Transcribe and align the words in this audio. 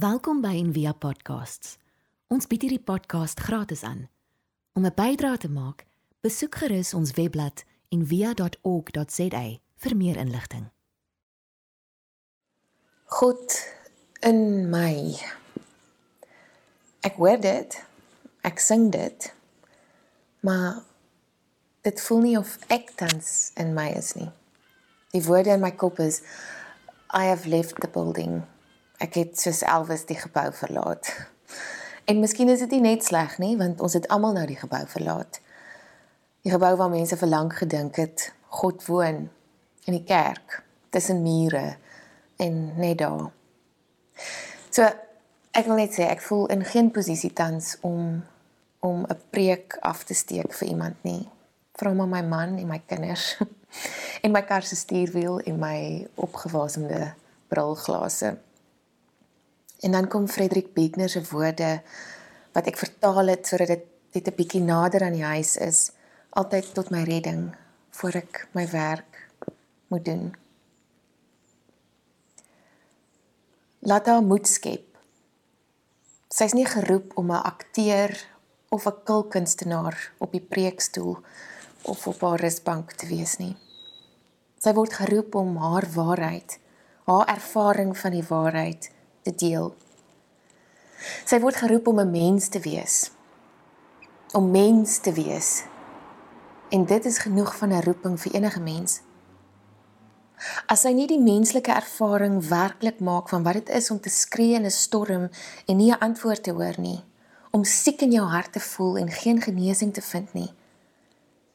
Welkom 0.00 0.38
by 0.40 0.54
Envia 0.56 0.94
Podcasts. 0.96 1.74
Ons 2.32 2.46
bied 2.48 2.62
hierdie 2.64 2.80
podcast 2.80 3.40
gratis 3.44 3.82
aan. 3.84 4.06
Om 4.72 4.86
'n 4.86 4.94
bydrae 4.96 5.36
te 5.36 5.48
maak, 5.52 5.84
besoek 6.24 6.54
gerus 6.54 6.94
ons 6.94 7.10
webblad 7.18 7.64
en 7.92 8.06
via.org.za 8.06 9.42
vir 9.76 9.96
meer 9.96 10.16
inligting. 10.16 10.70
God 13.04 13.74
in 14.20 14.70
my. 14.70 15.20
Ek 17.00 17.16
hoor 17.20 17.40
dit. 17.40 17.84
Ek 18.40 18.58
sing 18.58 18.90
dit. 18.92 19.34
Maar 20.40 20.80
dit 21.80 22.00
voel 22.00 22.20
nie 22.20 22.38
of 22.38 22.56
ek 22.68 22.96
tans 22.96 23.50
in 23.54 23.74
my 23.74 23.90
is 23.90 24.14
nie. 24.14 24.30
Die 25.12 25.22
woorde 25.22 25.50
in 25.50 25.60
my 25.60 25.72
kop 25.72 25.98
is 25.98 26.22
I 27.12 27.24
have 27.28 27.48
left 27.48 27.80
the 27.80 27.88
building. 27.88 28.46
Ek 29.00 29.14
het 29.16 29.38
soos 29.40 29.62
Elvis 29.64 30.04
die 30.08 30.18
gebou 30.20 30.50
verlaat. 30.52 31.08
En 32.04 32.20
miskien 32.20 32.48
is 32.52 32.60
dit 32.64 32.74
nie 32.76 32.82
net 32.84 33.04
sleg 33.06 33.38
nie, 33.40 33.54
want 33.56 33.80
ons 33.80 33.96
het 33.96 34.08
almal 34.12 34.34
nou 34.36 34.46
die 34.50 34.58
gebou 34.60 34.82
verlaat. 34.92 35.40
Die 36.44 36.52
gebou 36.52 36.74
waar 36.76 36.92
mense 36.92 37.16
vir 37.16 37.30
lank 37.30 37.54
gedink 37.62 37.96
het 38.00 38.30
God 38.60 38.84
woon 38.88 39.28
in 39.86 39.96
die 39.96 40.04
kerk 40.04 40.60
tussen 40.92 41.22
mure 41.22 41.76
en 42.36 42.58
net 42.76 42.98
daar. 43.00 43.30
So 44.68 44.84
ek 45.56 45.66
wil 45.66 45.80
net 45.80 45.96
sê 45.96 46.08
ek 46.10 46.20
voel 46.24 46.50
in 46.52 46.66
geen 46.66 46.92
posisie 46.92 47.32
tans 47.32 47.76
om 47.86 48.20
om 48.80 49.04
'n 49.04 49.20
preek 49.30 49.76
af 49.80 50.04
te 50.04 50.14
steek 50.14 50.52
vir 50.52 50.68
iemand 50.68 51.02
nie. 51.04 51.28
Vra 51.76 51.92
maar 51.92 52.08
my 52.08 52.22
man 52.22 52.56
en 52.58 52.66
my 52.66 52.82
kinders 52.86 53.36
en 54.24 54.32
my 54.32 54.42
kar 54.42 54.62
se 54.62 54.76
stuurwiel 54.76 55.40
en 55.40 55.58
my 55.58 56.08
opgewasemde 56.14 57.12
brilglase. 57.48 58.36
En 59.80 59.92
dan 59.92 60.08
kom 60.08 60.28
Frederik 60.28 60.74
Beekner 60.74 61.08
se 61.08 61.22
woorde 61.30 61.80
wat 62.52 62.66
ek 62.66 62.76
vertaal 62.76 63.32
het 63.32 63.46
sodat 63.46 63.68
dit 63.68 63.86
net 64.12 64.28
'n 64.28 64.36
bietjie 64.36 64.62
nader 64.62 65.02
aan 65.02 65.16
die 65.16 65.24
huis 65.24 65.56
is 65.56 65.92
altyd 66.30 66.74
tot 66.74 66.90
my 66.90 67.02
redding 67.02 67.56
voor 67.90 68.14
ek 68.22 68.48
my 68.52 68.66
werk 68.70 69.28
moet 69.86 70.04
doen. 70.04 70.34
Laat 73.78 74.06
haar 74.06 74.22
moed 74.22 74.46
skep. 74.48 74.98
Sy's 76.28 76.52
nie 76.52 76.66
geroep 76.66 77.16
om 77.16 77.32
'n 77.32 77.42
akteur 77.42 78.12
of 78.68 78.86
'n 78.86 79.02
kulkunstenaar 79.04 80.12
op 80.18 80.32
die 80.32 80.46
preekstoel 80.52 81.18
of 81.82 82.06
op 82.06 82.20
haar 82.20 82.40
rusbank 82.40 82.92
te 82.92 83.06
wees 83.06 83.36
nie. 83.36 83.56
Sy 84.58 84.72
word 84.72 84.92
geroep 84.92 85.34
om 85.34 85.56
haar 85.56 85.86
waarheid, 85.94 86.58
haar 87.04 87.26
ervaring 87.26 87.98
van 87.98 88.10
die 88.10 88.26
waarheid 88.28 88.90
te 89.22 89.34
deel. 89.34 89.74
Sy 91.24 91.40
word 91.40 91.56
geroep 91.56 91.86
om 91.86 92.00
'n 92.00 92.10
mens 92.10 92.48
te 92.48 92.60
wees. 92.60 93.10
Om 94.32 94.50
mens 94.50 94.98
te 94.98 95.12
wees 95.12 95.64
En 96.70 96.86
dit 96.86 97.04
is 97.04 97.18
genoeg 97.18 97.56
van 97.56 97.68
'n 97.68 97.82
roeping 97.82 98.20
vir 98.20 98.34
enige 98.34 98.60
mens. 98.60 99.00
As 100.66 100.82
hy 100.82 100.92
nie 100.92 101.06
die 101.06 101.20
menslike 101.20 101.72
ervaring 101.72 102.48
werklik 102.48 103.00
maak 103.00 103.28
van 103.28 103.42
wat 103.42 103.52
dit 103.52 103.68
is 103.68 103.90
om 103.90 104.00
te 104.00 104.08
skree 104.08 104.54
in 104.54 104.64
'n 104.64 104.70
storm 104.70 105.30
en 105.66 105.76
nie 105.76 105.90
'n 105.92 105.98
antwoord 105.98 106.42
te 106.42 106.50
hoor 106.50 106.80
nie, 106.80 107.04
om 107.50 107.64
siek 107.64 108.00
in 108.00 108.12
jou 108.12 108.26
hart 108.26 108.52
te 108.52 108.60
voel 108.60 108.96
en 108.96 109.10
geen 109.10 109.40
genesing 109.40 109.94
te 109.94 110.02
vind 110.02 110.32
nie, 110.32 110.52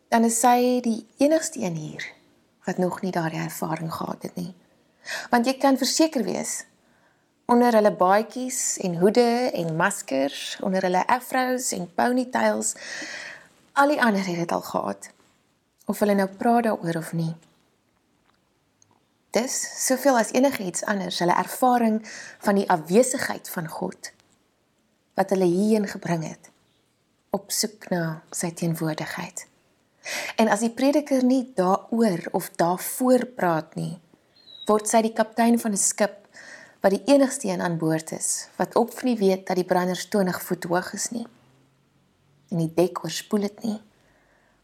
dan 0.07 0.23
is 0.23 0.41
hy 0.41 0.81
die 0.81 1.07
enigste 1.17 1.59
een 1.59 1.75
hier 1.75 2.13
wat 2.66 2.77
nog 2.77 3.02
nie 3.02 3.11
daardie 3.11 3.39
ervaring 3.39 3.94
gehad 3.94 4.23
het 4.23 4.35
nie. 4.35 4.53
Want 5.29 5.45
jy 5.45 5.57
kan 5.57 5.77
verseker 5.77 6.23
wees 6.23 6.66
onder 7.45 7.73
hulle 7.73 7.91
baadjies 7.93 8.77
en 8.77 8.97
hoede 8.97 9.51
en 9.53 9.75
maskers, 9.75 10.57
onder 10.61 10.81
hulle 10.81 11.07
afros 11.07 11.71
en 11.71 11.89
ponytails 11.93 12.75
Al 13.75 13.91
die 13.91 14.01
ander 14.01 14.23
het 14.23 14.38
dit 14.38 14.51
al 14.51 14.61
gehad. 14.61 15.09
Of 15.85 16.00
hulle 16.00 16.16
nou 16.16 16.29
praat 16.39 16.63
daaroor 16.63 16.95
of 16.95 17.11
nie. 17.13 17.33
Dis 19.35 19.56
soveel 19.85 20.16
as 20.16 20.31
enigiets 20.31 20.85
anders 20.88 21.19
hulle 21.19 21.35
ervaring 21.35 21.97
van 22.45 22.56
die 22.56 22.69
afwesigheid 22.72 23.50
van 23.51 23.67
God 23.67 24.13
wat 25.19 25.29
hulle 25.35 25.47
hierheen 25.47 25.88
gebring 25.88 26.23
het 26.27 26.50
op 27.35 27.51
soek 27.51 27.89
na 27.91 28.22
sy 28.31 28.53
teenwoordigheid. 28.56 29.44
En 30.39 30.47
as 30.47 30.63
die 30.63 30.72
prediker 30.72 31.23
nie 31.23 31.51
daaroor 31.56 32.23
of 32.31 32.47
daarvoor 32.56 33.25
praat 33.35 33.75
nie, 33.75 33.97
word 34.69 34.88
sy 34.88 35.01
die 35.03 35.16
kaptein 35.16 35.59
van 35.59 35.75
'n 35.75 35.83
skip 35.83 36.25
wat 36.85 36.94
die 36.94 37.13
enigste 37.16 37.50
een 37.50 37.63
aan 37.66 37.79
boord 37.81 38.12
is 38.13 38.47
wat 38.62 38.75
op 38.78 38.94
nie 39.01 39.18
weet 39.18 39.47
dat 39.50 39.57
die 39.57 39.66
branders 39.66 40.06
20 40.13 40.41
voet 40.47 40.69
hoog 40.69 40.94
is 40.94 41.09
nie 41.16 41.25
en 42.53 42.62
die 42.62 42.72
dek 42.78 43.03
oorspoel 43.03 43.47
dit 43.50 43.63
nie 43.66 43.79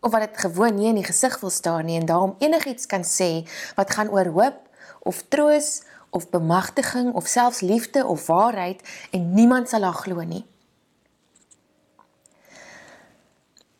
of 0.02 0.12
wat 0.14 0.28
dit 0.28 0.44
gewoon 0.46 0.78
nie 0.78 0.92
in 0.94 1.02
die 1.02 1.08
gesig 1.08 1.40
wil 1.42 1.54
staan 1.54 1.90
nie 1.90 1.98
en 2.00 2.06
daarom 2.06 2.36
enigiets 2.40 2.86
kan 2.86 3.06
sê 3.08 3.31
wat 3.80 3.98
gaan 3.98 4.14
oor 4.14 4.30
hoop 4.38 4.62
of 5.02 5.24
troos 5.34 5.81
of 6.12 6.30
bemagtiging 6.30 7.14
of 7.14 7.28
selfs 7.28 7.60
liefde 7.60 8.06
of 8.06 8.28
waarheid 8.28 8.81
en 9.12 9.34
niemand 9.34 9.70
sal 9.70 9.81
haar 9.81 9.94
glo 9.94 10.22
nie. 10.22 10.46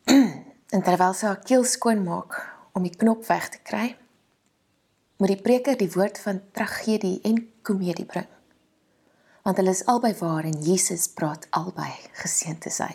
en 0.74 0.82
terwyl 0.82 1.12
sy 1.14 1.28
haar 1.28 1.42
keel 1.44 1.64
skoon 1.68 2.02
maak 2.04 2.38
om 2.72 2.82
die 2.88 2.96
knop 2.96 3.26
weg 3.28 3.50
te 3.52 3.60
kry, 3.62 3.92
moet 5.22 5.36
die 5.36 5.42
preker 5.42 5.76
die 5.78 5.90
woord 5.94 6.16
van 6.18 6.40
tragedie 6.50 7.20
en 7.22 7.36
komedie 7.62 8.08
bring. 8.10 8.26
Want 9.46 9.60
hulle 9.60 9.70
is 9.70 9.84
albei 9.86 10.10
waar 10.18 10.48
en 10.48 10.56
Jesus 10.66 11.04
praat 11.14 11.46
albei 11.54 11.92
geseënd 12.18 12.64
te 12.64 12.72
sy. 12.74 12.90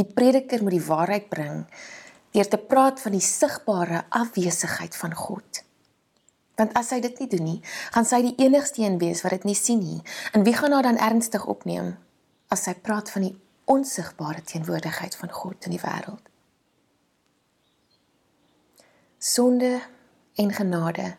Die 0.00 0.08
prediker 0.08 0.64
moet 0.64 0.78
die 0.78 0.86
waarheid 0.86 1.28
bring 1.28 1.66
deur 2.32 2.48
te 2.48 2.56
praat 2.56 3.04
van 3.04 3.12
die 3.12 3.20
sigbare 3.20 4.06
afwesigheid 4.08 4.96
van 4.96 5.12
God. 5.12 5.60
Want 6.56 6.72
as 6.80 6.94
hy 6.96 7.02
dit 7.04 7.20
nie 7.20 7.28
doen 7.36 7.46
nie, 7.50 7.60
gaan 7.92 8.08
sy 8.08 8.22
die 8.24 8.36
enigste 8.40 8.80
een 8.80 8.96
wees 9.02 9.20
wat 9.26 9.36
dit 9.36 9.44
nie 9.52 9.58
sien 9.58 9.84
nie. 9.84 10.00
En 10.32 10.48
wie 10.48 10.56
gaan 10.56 10.72
haar 10.72 10.88
dan 10.88 11.00
ernstig 11.00 11.44
opneem 11.44 11.98
as 12.48 12.64
sy 12.64 12.72
praat 12.80 13.12
van 13.12 13.28
die 13.28 13.34
onsigbare 13.68 14.40
teenwoordigheid 14.48 15.20
van 15.20 15.36
God 15.36 15.68
in 15.68 15.76
die 15.76 15.84
wêreld? 15.84 16.24
Sonde 19.20 19.82
en 20.34 20.52
genade, 20.52 21.14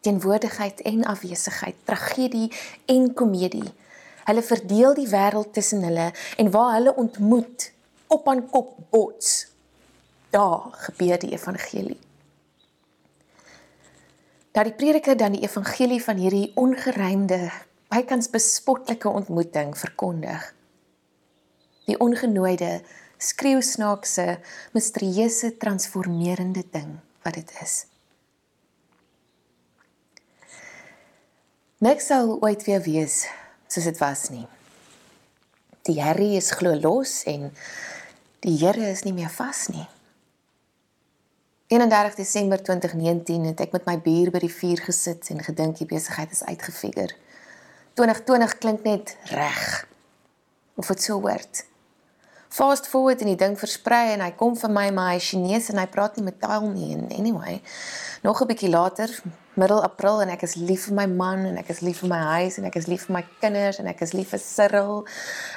teenwoordigheid 0.00 0.80
en 0.82 1.04
afwesigheid, 1.04 1.74
tragedie 1.84 2.52
en 2.86 3.12
komedie. 3.14 3.72
Hulle 4.24 4.42
verdeel 4.42 4.94
die 4.94 5.08
wêreld 5.10 5.52
tussen 5.52 5.82
hulle 5.82 6.10
en 6.36 6.50
waar 6.50 6.76
hulle 6.76 6.94
ontmoet, 6.94 7.72
kop 8.06 8.28
aan 8.28 8.48
kop 8.50 8.76
bots. 8.90 9.46
Daar 10.30 10.72
gebeur 10.86 11.18
die 11.18 11.32
evangelie. 11.32 11.98
Dat 14.52 14.68
die 14.68 14.76
prediker 14.76 15.16
dan 15.16 15.32
die 15.32 15.44
evangelie 15.46 16.02
van 16.04 16.18
hierdie 16.20 16.50
ongeruimde, 16.60 17.50
bykans 17.88 18.28
bespotlike 18.30 19.08
ontmoeting 19.08 19.72
verkondig. 19.78 20.44
Die 21.88 21.98
ongenooide, 22.00 22.82
skreeusnaakse, 23.16 24.38
misterieuse, 24.72 25.56
transformerende 25.56 26.64
ding 26.70 26.98
wat 27.22 27.34
dit 27.34 27.52
is. 27.62 27.91
Niks 31.82 32.06
sal 32.06 32.36
ooit 32.38 32.60
weer 32.62 32.82
wees 32.86 33.24
soos 33.66 33.88
dit 33.88 33.96
was 33.98 34.28
nie. 34.30 34.44
Die 35.82 35.96
Here 35.98 36.28
is 36.36 36.52
glo 36.54 36.76
los 36.78 37.24
en 37.26 37.48
die 38.46 38.54
Here 38.60 38.84
is 38.86 39.02
nie 39.02 39.14
meer 39.16 39.32
vas 39.34 39.64
nie. 39.66 39.88
31 41.74 42.14
Desember 42.20 42.62
2019 42.62 43.50
het 43.50 43.64
ek 43.66 43.74
met 43.74 43.90
my 43.90 43.96
buur 44.04 44.30
by 44.30 44.44
die 44.46 44.52
vuur 44.60 44.84
gesit 44.86 45.32
en 45.34 45.42
gedink 45.42 45.82
die 45.82 45.90
besigheid 45.90 46.30
is 46.30 46.44
uitgefigure. 46.46 47.18
2020 47.98 48.56
klink 48.62 48.86
net 48.86 49.16
reg. 49.34 49.66
Of 50.78 50.94
dit 50.94 51.02
sou 51.02 51.18
word. 51.26 51.66
Fast 52.46 52.86
forward 52.86 53.26
en 53.26 53.34
die 53.34 53.40
ding 53.42 53.58
versprei 53.58 54.12
en 54.14 54.22
hy 54.22 54.30
kom 54.38 54.54
vir 54.54 54.70
my 54.70 54.90
maar 54.94 55.16
hy 55.16 55.20
Chinese 55.32 55.74
en 55.74 55.82
hy 55.82 55.90
praat 55.90 56.14
nie 56.14 56.30
met 56.30 56.38
taal 56.46 56.70
nie 56.70 56.92
en 56.94 57.08
anyway. 57.10 57.58
Nog 58.22 58.38
'n 58.38 58.46
bietjie 58.46 58.70
later, 58.70 59.10
middel 59.54 59.82
April 59.84 60.22
en 60.24 60.32
ek 60.32 60.46
is 60.46 60.54
lief 60.56 60.86
vir 60.88 60.96
my 60.96 61.06
man 61.10 61.44
en 61.50 61.58
ek 61.60 61.68
is 61.74 61.82
lief 61.84 62.02
vir 62.04 62.08
my 62.12 62.20
huis 62.38 62.58
en 62.60 62.68
ek 62.68 62.78
is 62.80 62.88
lief 62.88 63.06
vir 63.08 63.16
my 63.18 63.22
kinders 63.42 63.80
en 63.82 63.90
ek 63.90 64.00
is 64.06 64.14
lief 64.16 64.32
vir 64.32 64.40
Cyril 64.40 64.94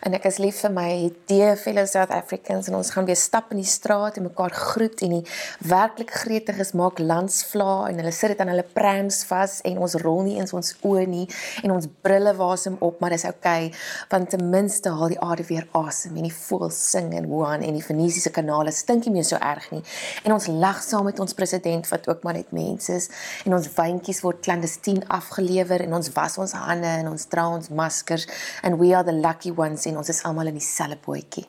en 0.04 0.18
ek 0.18 0.28
is 0.28 0.40
lief 0.44 0.60
vir 0.66 0.74
my 0.76 0.90
dear 1.32 1.56
fellow 1.60 1.86
South 1.88 2.12
Africans 2.12 2.68
en 2.68 2.76
ons 2.76 2.92
gaan 2.92 3.08
weer 3.08 3.20
stap 3.20 3.54
in 3.56 3.62
die 3.64 3.70
straat 3.70 4.20
en 4.20 4.28
mekaar 4.28 4.52
groet 4.56 5.06
en 5.08 5.18
die 5.20 5.24
werklik 5.72 6.12
greetiges 6.12 6.74
maak 6.76 7.00
landsvla 7.00 7.88
en 7.90 8.04
hulle 8.04 8.14
sit 8.16 8.34
dit 8.34 8.44
aan 8.44 8.52
hulle 8.52 8.68
prams 8.76 9.22
vas 9.30 9.62
en 9.70 9.80
ons 9.88 9.98
rol 10.04 10.22
nie 10.28 10.36
eens 10.42 10.56
ons 10.58 10.74
oë 10.84 11.06
nie 11.12 11.26
en 11.64 11.78
ons 11.78 11.88
brille 12.04 12.36
wasem 12.36 12.76
op 12.84 13.00
maar 13.00 13.16
dis 13.16 13.28
oukei 13.30 13.70
okay, 13.70 13.72
want 14.12 14.30
ten 14.30 14.50
minste 14.50 14.92
haal 14.92 15.12
die 15.14 15.20
aarde 15.24 15.46
weer 15.48 15.68
asem 15.78 16.16
en 16.20 16.28
die 16.28 16.34
voëls 16.36 16.78
sing 16.92 17.14
in 17.16 17.30
Wuhan 17.32 17.64
en 17.66 17.78
die 17.78 17.84
Venesiese 17.86 18.32
kanale 18.36 18.74
stink 18.76 19.08
nie 19.08 19.16
meer 19.18 19.28
so 19.28 19.40
erg 19.40 19.70
nie. 19.74 19.82
En 20.24 20.36
ons 20.36 20.48
lag 20.52 20.82
saam 20.84 21.08
met 21.10 21.20
ons 21.24 21.38
president 21.38 21.88
wat 21.92 22.08
ook 22.10 22.24
maar 22.26 22.38
net 22.38 22.52
mense 22.56 22.94
is 23.00 23.10
en 23.46 23.56
ons 23.58 23.70
kombuintjies 23.86 24.24
word 24.26 24.42
klandestien 24.42 25.04
afgelewer 25.14 25.84
en 25.86 25.94
ons 25.94 26.10
was 26.16 26.38
ons 26.42 26.54
hande 26.58 26.90
en 26.90 27.10
ons 27.12 27.26
dra 27.30 27.46
ons 27.54 27.70
maskers 27.70 28.26
and 28.64 28.80
we 28.80 28.94
are 28.96 29.06
the 29.06 29.14
lucky 29.14 29.52
ones 29.52 29.86
en 29.86 29.98
ons 29.98 30.10
is 30.10 30.24
almal 30.26 30.50
in 30.50 30.58
dieselfde 30.58 30.98
bootjie. 31.06 31.46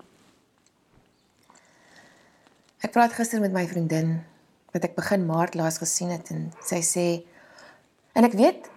Ek 2.85 2.93
praat 2.93 3.15
gister 3.17 3.41
met 3.41 3.55
my 3.55 3.65
vriendin 3.67 4.19
wat 4.75 4.85
ek 4.85 4.97
begin 4.99 5.25
Maart 5.27 5.57
laas 5.57 5.81
gesien 5.81 6.13
het 6.13 6.29
en 6.35 6.51
sy 6.61 6.83
sê 6.85 7.07
en 8.13 8.29
ek 8.29 8.37
weet 8.37 8.69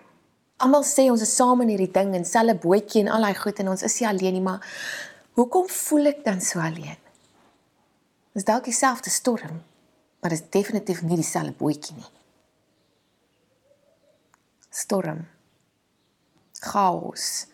almal 0.63 0.85
sê 0.87 1.09
ons 1.11 1.21
is 1.21 1.35
saam 1.35 1.65
in 1.65 1.73
hierdie 1.73 1.91
ding 1.91 2.15
en 2.15 2.27
selfe 2.27 2.55
bootjie 2.63 3.03
en 3.03 3.11
al 3.11 3.27
daai 3.27 3.41
goed 3.41 3.59
en 3.59 3.73
ons 3.75 3.83
is 3.83 3.97
nie 3.99 4.07
alleen 4.07 4.37
nie 4.39 4.45
maar 4.45 4.63
hoekom 5.35 5.67
voel 5.67 6.13
ek 6.13 6.23
dan 6.23 6.39
so 6.43 6.63
alleen? 6.63 6.99
Dis 8.35 8.47
dalk 8.47 8.69
dieselfde 8.69 9.11
storm, 9.11 9.59
maar 10.21 10.31
dit 10.31 10.39
is 10.39 10.51
definitief 10.53 11.03
nie 11.03 11.19
dieselfde 11.19 11.57
bootjie 11.59 11.97
nie. 11.97 12.07
Storm. 14.79 15.27
Chaos. 16.59 17.47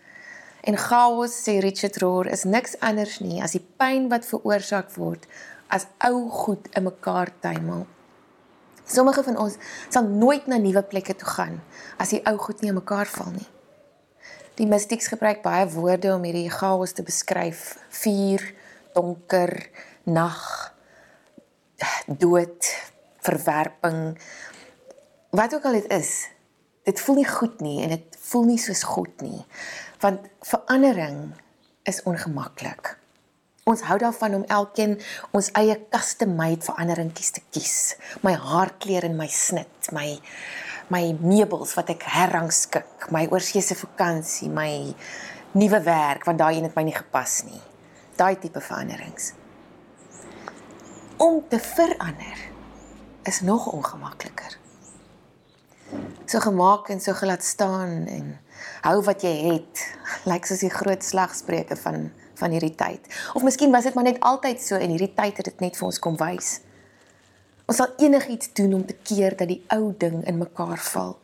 En 0.62 0.78
chaos 0.78 1.34
sê 1.34 1.58
Richard 1.60 1.98
Rohr 1.98 2.30
is 2.30 2.44
niks 2.46 2.76
anders 2.86 3.18
nie 3.22 3.42
as 3.42 3.56
die 3.58 3.64
pyn 3.80 4.10
wat 4.12 4.28
veroorsaak 4.30 4.92
word 4.98 5.26
as 5.74 5.88
ou 6.06 6.28
goed 6.30 6.70
in 6.78 6.86
mekaar 6.86 7.32
tuimel. 7.42 7.86
Sommige 8.86 9.24
van 9.26 9.40
ons 9.42 9.58
sal 9.90 10.06
nooit 10.06 10.46
na 10.50 10.60
nuwe 10.62 10.84
plekke 10.86 11.16
toe 11.18 11.32
gaan 11.38 11.58
as 12.02 12.14
die 12.14 12.22
ou 12.30 12.36
goed 12.42 12.62
nie 12.62 12.70
in 12.74 12.78
mekaar 12.78 13.10
val 13.10 13.34
nie. 13.34 13.50
Die 14.62 14.70
mystieks 14.70 15.10
gebruik 15.12 15.42
baie 15.46 15.66
woorde 15.74 16.14
om 16.14 16.24
hierdie 16.30 16.54
chaos 16.54 16.94
te 16.94 17.04
beskryf: 17.06 17.74
vuur, 18.04 18.46
donker, 18.94 19.58
nag, 20.06 20.46
dood, 22.06 22.72
verwerping. 23.26 24.14
Wat 25.36 25.58
ook 25.58 25.66
al 25.66 25.82
dit 25.82 25.92
is, 25.92 26.14
dit 26.86 27.02
voel 27.02 27.22
nie 27.22 27.30
goed 27.30 27.62
nie 27.66 27.80
en 27.84 27.96
dit 27.96 28.20
voel 28.30 28.46
nie 28.52 28.60
soos 28.62 28.84
God 28.86 29.26
nie. 29.26 29.42
Want 30.04 30.28
verandering 30.46 31.34
is 31.90 32.04
ongemaklik. 32.06 32.96
Ons 33.66 33.82
hou 33.90 33.98
daarvan 33.98 34.36
om 34.38 34.44
elkeen 34.54 35.00
ons 35.34 35.50
eie 35.58 35.80
custom-made 35.90 36.62
veranderingkies 36.68 37.32
te 37.34 37.42
kies. 37.50 37.96
My 38.22 38.36
haarkleur 38.38 39.08
en 39.08 39.18
my 39.18 39.30
snit, 39.32 39.90
my 39.96 40.20
my 40.94 41.16
meubels 41.18 41.72
wat 41.74 41.88
ek 41.90 42.04
herrangskik, 42.14 43.08
my 43.10 43.24
oorsese 43.34 43.74
vakansie, 43.74 44.52
my 44.54 44.94
nuwe 45.58 45.80
werk 45.82 46.28
want 46.30 46.38
daai 46.38 46.60
een 46.60 46.68
het 46.68 46.78
my 46.78 46.84
nie 46.86 46.94
gepas 46.94 47.40
nie. 47.48 47.62
Daai 48.20 48.36
tipe 48.38 48.62
veranderings. 48.62 49.32
Om 51.18 51.42
te 51.50 51.58
verander 51.60 52.46
is 53.26 53.42
nog 53.42 53.66
ongemakliker. 53.74 54.60
So 56.26 56.40
gemaak 56.42 56.90
en 56.90 57.02
so 57.02 57.14
gelaat 57.14 57.44
staan 57.44 58.08
en 58.10 58.38
hou 58.82 59.02
wat 59.06 59.22
jy 59.22 59.34
het, 59.52 59.82
lyk 60.30 60.32
like 60.32 60.50
soos 60.50 60.64
die 60.66 60.74
groot 60.74 61.04
slagspreuke 61.04 61.78
van 61.86 62.10
van 62.36 62.52
hierdie 62.52 62.76
tyd. 62.76 63.06
Of 63.34 63.46
miskien 63.48 63.72
was 63.72 63.86
dit 63.88 63.96
maar 63.96 64.04
net 64.04 64.20
altyd 64.20 64.60
so 64.60 64.76
en 64.76 64.92
hierdie 64.92 65.14
tyd 65.16 65.38
het 65.40 65.48
dit 65.48 65.62
net 65.64 65.78
vir 65.80 65.88
ons 65.88 66.00
kom 66.04 66.18
wys. 66.20 66.58
Ons 67.66 67.80
sal 67.80 67.94
enigiets 68.04 68.52
doen 68.60 68.74
om 68.76 68.84
te 68.86 68.98
keer 69.08 69.38
dat 69.40 69.48
die 69.48 69.62
ou 69.72 69.94
ding 69.98 70.20
in 70.28 70.42
mekaar 70.42 70.82
val. 70.92 71.16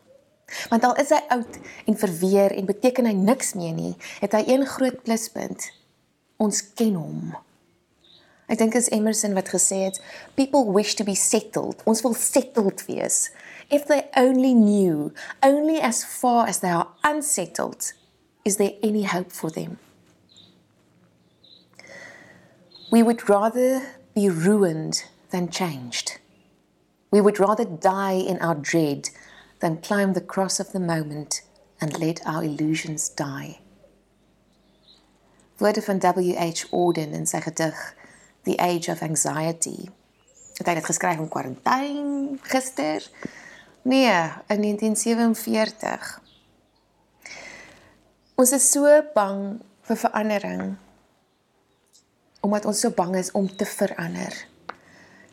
Want 0.72 0.88
al 0.88 0.96
is 1.04 1.12
hy 1.12 1.20
oud 1.36 1.60
en 1.86 2.00
verweer 2.00 2.56
en 2.56 2.70
beteken 2.70 3.08
hy 3.08 3.14
niks 3.18 3.54
meer 3.60 3.76
nie, 3.76 3.94
het 4.24 4.36
hy 4.36 4.46
een 4.48 4.66
groot 4.68 5.04
pluspunt. 5.04 5.68
Ons 6.42 6.64
ken 6.76 6.96
hom. 6.96 7.36
Ek 8.52 8.60
dink 8.60 8.76
is 8.76 8.90
Emerson 8.92 9.36
wat 9.38 9.52
gesê 9.54 9.86
het, 9.86 10.02
people 10.36 10.66
wish 10.76 10.98
to 11.00 11.08
be 11.08 11.16
settled. 11.16 11.80
Ons 11.88 12.02
wil 12.04 12.18
settled 12.18 12.84
wees. 12.90 13.30
If 13.72 13.88
they 13.88 14.10
only 14.18 14.54
knew, 14.54 15.14
only 15.42 15.80
as 15.80 16.04
far 16.04 16.46
as 16.46 16.60
they 16.60 16.70
are 16.70 16.90
unsettled, 17.06 17.94
is 18.44 18.58
there 18.58 18.74
any 18.84 19.04
hope 19.04 19.32
for 19.32 19.50
them? 19.50 19.80
We 22.92 23.02
would 23.02 23.30
rather 23.30 23.82
be 24.14 24.30
ruined 24.30 25.06
than 25.30 25.50
changed. 25.50 26.20
We 27.12 27.22
would 27.22 27.40
rather 27.40 27.64
die 27.64 28.20
in 28.20 28.40
our 28.40 28.56
dread 28.56 29.10
than 29.62 29.82
climb 29.82 30.14
the 30.14 30.22
cross 30.22 30.60
of 30.60 30.74
the 30.74 30.80
moment 30.80 31.42
and 31.80 31.98
let 31.98 32.26
our 32.26 32.44
illusions 32.44 33.08
die. 33.08 33.60
Woorde 35.60 35.82
van 35.82 36.00
W.H. 36.00 36.66
Auden 36.72 37.14
in 37.14 37.26
sy 37.26 37.40
gedig 37.40 37.78
The 38.44 38.58
Age 38.60 38.90
of 38.90 39.02
Anxiety. 39.02 39.88
Het 40.58 40.68
hy 40.68 40.74
dit 40.74 40.86
geskryf 40.86 41.22
in 41.22 41.30
kwarantyne 41.30 42.40
gister? 42.50 43.06
Nee, 43.84 44.30
in 44.48 44.62
1947. 44.62 46.22
Ons 48.36 48.52
is 48.54 48.66
so 48.72 48.86
bang 49.14 49.58
vir 49.90 49.98
verandering 49.98 50.76
omdat 52.46 52.66
ons 52.70 52.80
so 52.82 52.94
bang 52.94 53.16
is 53.18 53.32
om 53.38 53.48
te 53.50 53.66
verander. 53.66 54.34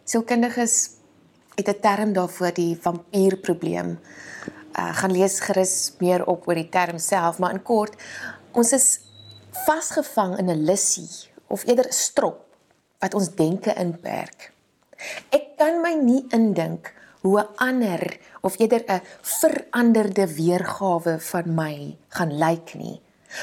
Sielkundiges 0.04 0.74
het 1.56 1.68
'n 1.68 1.80
term 1.80 2.12
daarvoor 2.12 2.52
die 2.52 2.78
vampierprobleem. 2.80 3.98
Uh 4.78 4.96
gaan 4.96 5.12
lees 5.12 5.40
gerus 5.40 5.94
meer 5.98 6.24
op 6.26 6.48
oor 6.48 6.54
die 6.54 6.68
term 6.68 6.98
self, 6.98 7.38
maar 7.38 7.52
in 7.52 7.62
kort, 7.62 7.96
ons 8.52 8.72
is 8.72 9.00
vasgevang 9.52 10.38
in 10.38 10.50
'n 10.50 10.64
lissie 10.64 11.30
of 11.46 11.66
eerder 11.66 11.86
'n 11.86 11.92
strop 11.92 12.44
wat 12.98 13.14
ons 13.14 13.34
denke 13.34 13.74
inperk. 13.74 14.52
Ek 15.28 15.56
kan 15.56 15.80
my 15.80 15.92
nie 15.92 16.26
indink 16.28 16.96
hoe 17.28 17.40
'n 17.44 17.52
ander 17.68 18.18
of 18.40 18.58
eerder 18.58 18.84
'n 18.88 19.04
veranderde 19.22 20.26
weergawe 20.34 21.20
van 21.20 21.54
my 21.54 21.96
gaan 22.08 22.32
lyk 22.38 22.74
nie 22.74 22.98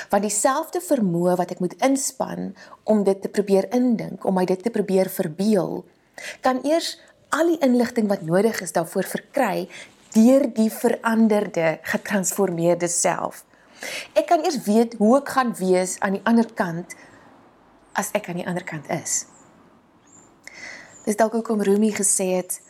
want 0.10 0.26
dieselfde 0.26 0.82
vermoë 0.82 1.36
wat 1.40 1.52
ek 1.56 1.62
moet 1.64 1.76
inspann 1.86 2.54
om 2.84 3.04
dit 3.06 3.22
te 3.22 3.30
probeer 3.30 3.68
indink, 3.76 4.26
om 4.26 4.34
my 4.38 4.46
dit 4.50 4.62
te 4.64 4.74
probeer 4.74 5.10
verbeel, 5.14 5.84
kan 6.42 6.62
eers 6.66 6.96
al 7.36 7.52
die 7.54 7.62
inligting 7.66 8.08
wat 8.10 8.24
nodig 8.26 8.62
is 8.64 8.74
daarvoor 8.76 9.08
verkry 9.10 9.68
deur 10.16 10.48
die 10.56 10.70
veranderde, 10.72 11.80
getransformeerde 11.84 12.88
self. 12.88 13.44
Ek 14.16 14.30
kan 14.32 14.46
eers 14.46 14.62
weet 14.64 14.96
hoe 15.02 15.18
ek 15.20 15.34
gaan 15.36 15.52
wees 15.60 15.98
aan 16.00 16.16
die 16.18 16.24
ander 16.24 16.48
kant 16.56 16.96
as 18.00 18.14
ek 18.16 18.30
aan 18.32 18.40
die 18.40 18.48
ander 18.48 18.64
kant 18.64 18.88
is. 18.90 19.26
Dis 21.06 21.20
dalk 21.20 21.36
hoekom 21.36 21.62
Rumi 21.62 21.92
gesê 21.94 22.32
het, 22.40 22.62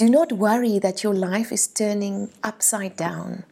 "Do 0.00 0.08
not 0.08 0.32
worry 0.32 0.78
that 0.78 1.02
your 1.04 1.12
life 1.12 1.52
is 1.52 1.66
turning 1.66 2.32
upside 2.42 2.96
down." 2.96 3.44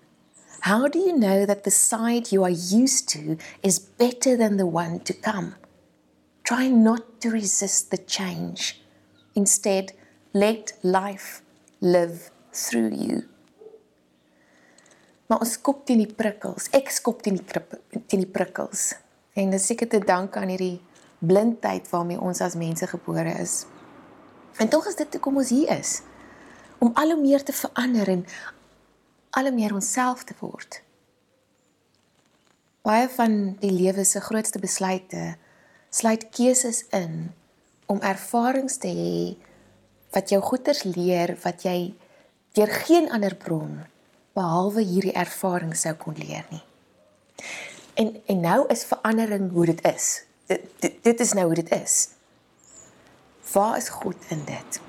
How 0.61 0.89
do 0.89 0.99
you 0.99 1.13
know 1.13 1.45
that 1.45 1.65
the 1.65 1.71
side 1.71 2.33
you 2.33 2.43
are 2.43 2.57
used 2.81 3.09
to 3.11 3.37
is 3.63 3.79
better 3.79 4.35
than 4.35 4.57
the 4.57 4.67
one 4.67 5.01
to 5.01 5.13
come? 5.13 5.57
Try 6.43 6.69
not 6.69 7.21
to 7.21 7.31
resist 7.31 7.91
the 7.91 7.99
change. 7.99 8.83
Instead, 9.35 9.93
let 10.33 10.73
life 10.83 11.43
live 11.81 12.31
through 12.53 12.93
you. 12.97 13.29
Maar 15.27 15.45
ons 15.45 15.53
skop 15.53 15.85
teen 15.87 16.01
die 16.01 16.15
prikkels. 16.15 16.71
Ek 16.73 16.89
skop 16.91 17.23
teen 17.23 17.37
die 17.37 17.63
teen 18.09 18.25
die 18.25 18.33
prikkels. 18.33 18.95
En 19.37 19.53
dis 19.53 19.67
seker 19.69 19.89
te 19.93 20.01
danke 20.01 20.41
aan 20.41 20.49
hierdie 20.57 20.81
blindheid 21.21 21.91
waarmee 21.93 22.21
ons 22.21 22.41
as 22.41 22.57
mense 22.57 22.89
gebore 22.89 23.37
is. 23.37 23.67
En 24.57 24.69
tog 24.73 24.89
is 24.89 24.97
dit 24.97 25.13
hoekom 25.13 25.45
ons 25.45 25.53
hier 25.53 25.77
is 25.77 26.01
om 26.79 26.91
al 26.95 27.15
hoe 27.15 27.21
meer 27.21 27.43
te 27.45 27.53
verander 27.53 28.09
en 28.09 28.25
al 29.31 29.53
meer 29.53 29.75
onsself 29.75 30.25
te 30.25 30.35
word. 30.39 30.81
Baie 32.87 33.09
van 33.09 33.57
die 33.61 33.73
lewe 33.75 34.05
se 34.05 34.21
grootste 34.21 34.59
besluite 34.63 35.37
sluit 35.91 36.29
keuses 36.31 36.85
in 36.95 37.33
om 37.87 38.01
ervarings 38.05 38.77
te 38.81 38.89
hê 38.93 39.37
wat 40.13 40.31
jou 40.33 40.41
goeders 40.45 40.85
leer 40.85 41.35
wat 41.45 41.65
jy 41.65 41.95
deur 42.57 42.73
geen 42.87 43.11
ander 43.13 43.37
bron 43.37 43.81
behalwe 44.37 44.85
hierdie 44.87 45.17
ervaring 45.17 45.75
sou 45.77 45.95
kon 46.01 46.17
leer 46.19 46.47
nie. 46.53 46.63
En 47.99 48.15
en 48.27 48.41
nou 48.45 48.61
is 48.73 48.87
verandering 48.89 49.51
hoe 49.53 49.67
dit 49.73 49.81
is. 49.89 50.09
Dit 50.47 50.69
dit, 50.81 51.01
dit 51.05 51.21
is 51.21 51.33
nou 51.33 51.47
hoe 51.51 51.59
dit 51.59 51.73
is. 51.77 51.97
Waar 53.53 53.77
is 53.77 53.89
God 53.89 54.29
in 54.29 54.45
dit? 54.45 54.81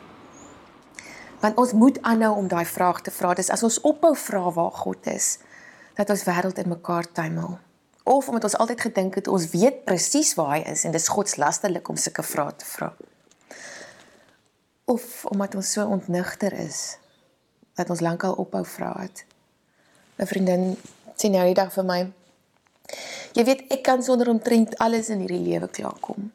Want 1.39 1.57
ons 1.57 1.71
moet 1.73 2.01
aanhou 2.01 2.35
om 2.35 2.47
daai 2.47 2.65
vraag 2.65 3.01
te 3.01 3.11
vra. 3.11 3.33
Dis 3.33 3.49
as 3.49 3.63
ons 3.63 3.79
ophou 3.87 4.15
vra 4.15 4.51
waar 4.51 4.71
God 4.71 5.07
is, 5.07 5.37
dat 5.95 6.09
ons 6.09 6.23
wêreld 6.27 6.59
in 6.59 6.69
mekaar 6.69 7.07
tuimel. 7.11 7.57
Of 8.03 8.27
omdat 8.27 8.43
ons 8.43 8.57
altyd 8.57 8.81
gedink 8.81 9.15
het 9.15 9.27
ons 9.27 9.49
weet 9.53 9.83
presies 9.85 10.33
waar 10.35 10.57
hy 10.57 10.63
is 10.71 10.83
en 10.83 10.95
dis 10.95 11.07
godslasterlik 11.07 11.89
om 11.89 11.99
sulke 11.99 12.23
vrae 12.25 12.55
te 12.57 12.65
vra. 12.65 12.93
Of 14.89 15.25
omdat 15.29 15.55
ons 15.55 15.71
so 15.71 15.85
ontnigter 15.85 16.55
is 16.59 16.97
dat 17.79 17.89
ons 17.89 18.01
lankal 18.03 18.33
ophou 18.41 18.65
vra 18.65 18.93
het. 18.99 19.25
'n 20.19 20.27
Vriendin 20.27 20.63
sê 21.15 21.29
nou 21.31 21.45
die 21.45 21.55
dag 21.55 21.71
vir 21.73 21.85
my: 21.85 22.11
"Jy 23.33 23.43
weet 23.43 23.61
ek 23.71 23.83
kan 23.83 24.03
sonder 24.03 24.29
omtrent 24.29 24.77
alles 24.77 25.09
in 25.09 25.19
hierdie 25.19 25.45
lewe 25.49 25.67
klaarkom. 25.67 26.31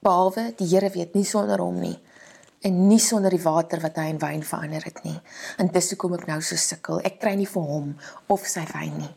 Behalwe 0.00 0.54
die 0.56 0.68
Here 0.68 0.90
weet 0.90 1.14
nie 1.14 1.24
sonder 1.24 1.58
hom 1.58 1.80
nie." 1.80 1.98
En 2.66 2.88
nie 2.88 2.98
sonder 2.98 3.30
die 3.30 3.42
water 3.42 3.80
wat 3.80 3.96
hy 4.00 4.08
in 4.12 4.20
wyn 4.22 4.42
verander 4.42 4.84
het 4.84 5.02
nie. 5.04 5.16
En 5.58 5.70
dis 5.72 5.90
hoekom 5.92 6.16
ek 6.18 6.26
nou 6.30 6.40
so 6.42 6.58
sukkel. 6.58 7.00
Ek 7.06 7.20
kry 7.22 7.36
nie 7.38 7.46
vir 7.46 7.62
hom 7.62 7.92
of 8.28 8.46
sy 8.50 8.64
wyn 8.72 8.98
nie. 8.98 9.14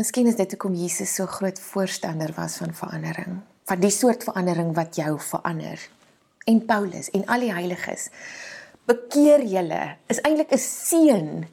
Miskien 0.00 0.30
is 0.30 0.38
dit 0.38 0.54
hoekom 0.54 0.76
Jesus 0.78 1.12
so 1.12 1.28
groot 1.28 1.58
voorstander 1.60 2.32
was 2.36 2.56
van 2.62 2.72
verandering, 2.72 3.40
van 3.68 3.80
die 3.82 3.92
soort 3.92 4.24
verandering 4.24 4.72
wat 4.76 4.96
jou 4.96 5.18
verander. 5.20 5.82
En 6.48 6.62
Paulus 6.64 7.10
en 7.12 7.26
al 7.28 7.44
die 7.44 7.52
heiliges 7.52 8.08
bekeer 8.88 9.44
julle 9.44 9.82
is 10.08 10.22
eintlik 10.24 10.52
'n 10.52 10.58
seën. 10.58 11.44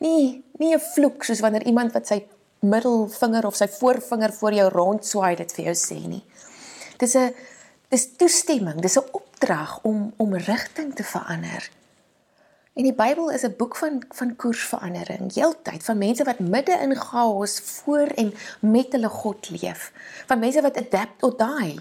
Nie 0.00 0.42
nie 0.58 0.74
'n 0.74 0.80
vloek 0.94 1.24
soos 1.24 1.40
wanneer 1.40 1.66
iemand 1.66 1.92
wat 1.92 2.06
sy 2.06 2.26
middelvinger 2.60 3.46
of 3.46 3.56
sy 3.56 3.68
voorvinger 3.68 4.32
voor 4.32 4.52
jou 4.52 4.68
rondswaai 4.68 5.36
dit 5.36 5.52
vir 5.52 5.64
jou 5.64 5.74
sê 5.74 5.98
nie. 6.08 6.24
Dis 6.98 7.14
'n 7.14 7.34
dis 7.94 8.10
toestemming, 8.18 8.82
dis 8.82 8.98
'n 8.98 9.08
opdrag 9.10 9.78
om 9.82 10.12
om 10.16 10.34
rigting 10.34 10.94
te 10.94 11.04
verander. 11.04 11.70
En 12.74 12.82
die 12.82 12.94
Bybel 12.94 13.30
is 13.30 13.44
'n 13.46 13.54
boek 13.56 13.76
van 13.76 14.02
van 14.08 14.36
koersverandering, 14.36 15.34
heeltyd 15.34 15.84
van 15.84 15.98
mense 15.98 16.24
wat 16.24 16.38
midde 16.38 16.72
in 16.72 16.96
chaos 16.96 17.60
voor 17.60 18.06
en 18.06 18.34
met 18.60 18.92
hulle 18.92 19.08
God 19.08 19.50
leef. 19.50 19.92
Van 20.26 20.38
mense 20.38 20.62
wat 20.62 20.76
adapt 20.76 21.22
or 21.22 21.36
die. 21.36 21.80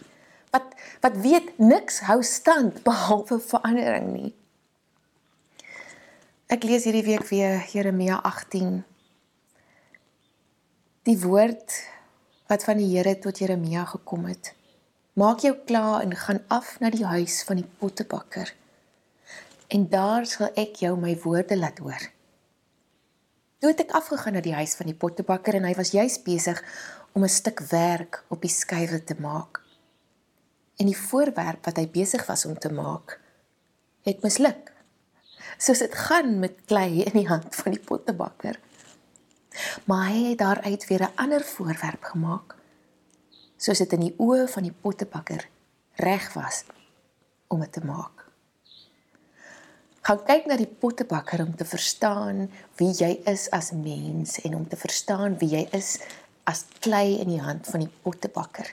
Wat 0.52 0.68
wat 1.02 1.18
weet 1.18 1.58
niks 1.58 2.00
hou 2.00 2.24
stand 2.24 2.84
behalwe 2.84 3.40
verandering 3.40 4.08
nie. 4.14 4.36
Ek 6.48 6.64
lees 6.64 6.84
hierdie 6.84 7.04
week 7.04 7.26
weer 7.26 7.66
Jeremia 7.72 8.20
18. 8.22 8.84
Die 11.04 11.20
woord 11.20 11.90
wat 12.48 12.64
van 12.64 12.78
die 12.78 12.98
Here 12.98 13.20
tot 13.20 13.38
Jeremia 13.38 13.86
gekom 13.86 14.26
het. 14.26 14.54
Maak 15.14 15.44
jou 15.46 15.54
klaar 15.66 16.02
en 16.02 16.16
gaan 16.18 16.40
af 16.48 16.80
na 16.82 16.90
die 16.90 17.06
huis 17.06 17.44
van 17.46 17.60
die 17.62 17.70
pottebakker 17.78 18.50
en 19.74 19.84
daar 19.90 20.26
sal 20.26 20.50
ek 20.58 20.80
jou 20.82 20.96
my 20.98 21.14
woorde 21.22 21.58
laat 21.58 21.78
hoor. 21.82 22.08
Toe 23.62 23.70
het 23.72 23.84
ek 23.86 23.94
afgegaan 23.94 24.34
na 24.38 24.42
die 24.42 24.56
huis 24.58 24.74
van 24.78 24.90
die 24.90 24.98
pottebakker 24.98 25.60
en 25.60 25.68
hy 25.70 25.76
was 25.78 25.94
juis 25.94 26.18
besig 26.26 26.58
om 27.14 27.24
'n 27.24 27.30
stuk 27.30 27.62
werk 27.70 28.24
op 28.34 28.42
die 28.42 28.50
skuwe 28.54 29.04
te 29.04 29.16
maak. 29.20 29.62
En 30.82 30.90
die 30.90 30.98
voorwerp 30.98 31.66
wat 31.66 31.78
hy 31.78 31.88
besig 31.88 32.26
was 32.26 32.46
om 32.46 32.58
te 32.58 32.74
maak, 32.74 33.20
het 34.02 34.22
misluk. 34.22 34.74
Soos 35.58 35.80
dit 35.80 35.96
gaan 35.96 36.40
met 36.40 36.66
klei 36.66 37.04
in 37.04 37.18
die 37.22 37.28
hand 37.28 37.56
van 37.56 37.72
die 37.72 37.86
pottebakker. 37.86 38.60
Maar 39.86 40.10
hy 40.10 40.30
het 40.30 40.38
daaruit 40.38 40.88
weer 40.88 41.04
'n 41.06 41.16
ander 41.16 41.42
voorwerp 41.42 42.04
gemaak, 42.04 42.56
soos 43.64 43.84
dit 43.84 43.96
in 43.98 44.10
die 44.10 44.16
oë 44.20 44.48
van 44.52 44.68
die 44.68 44.76
pottebakker 44.86 45.48
reg 46.04 46.28
was 46.36 46.64
om 47.54 47.64
dit 47.64 47.74
te 47.78 47.86
maak 47.88 48.24
gaan 50.04 50.20
kyk 50.28 50.50
na 50.50 50.58
die 50.60 50.68
pottebakker 50.68 51.46
om 51.46 51.54
te 51.56 51.68
verstaan 51.68 52.48
wie 52.80 52.92
jy 52.92 53.14
is 53.30 53.48
as 53.56 53.72
mens 53.72 54.36
en 54.44 54.58
om 54.60 54.68
te 54.68 54.80
verstaan 54.80 55.38
wie 55.40 55.54
jy 55.56 55.64
is 55.78 55.96
as 56.50 56.66
klei 56.84 57.20
in 57.22 57.32
die 57.32 57.42
hand 57.42 57.68
van 57.72 57.86
die 57.86 57.92
pottebakker. 58.04 58.68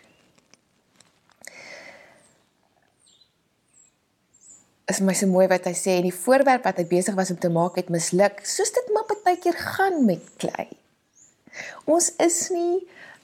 Is 4.90 4.99
my 5.06 5.14
so 5.14 5.30
mooi 5.30 5.47
wat 5.50 5.68
hy 5.70 5.75
sê 5.78 6.00
en 6.00 6.09
die 6.09 6.16
voorwerp 6.16 6.66
wat 6.66 6.80
hy 6.82 6.87
besig 6.90 7.14
was 7.18 7.30
om 7.30 7.38
te 7.38 7.50
maak 7.52 7.78
het 7.78 7.92
misluk, 7.94 8.42
soos 8.42 8.75
dit 8.75 8.90
maar 8.90 9.06
baie 9.12 9.38
keer 9.38 9.54
gaan 9.54 10.02
met 10.09 10.25
klei. 10.42 10.66
Ons 11.87 12.11
is 12.18 12.49
nie 12.50 12.80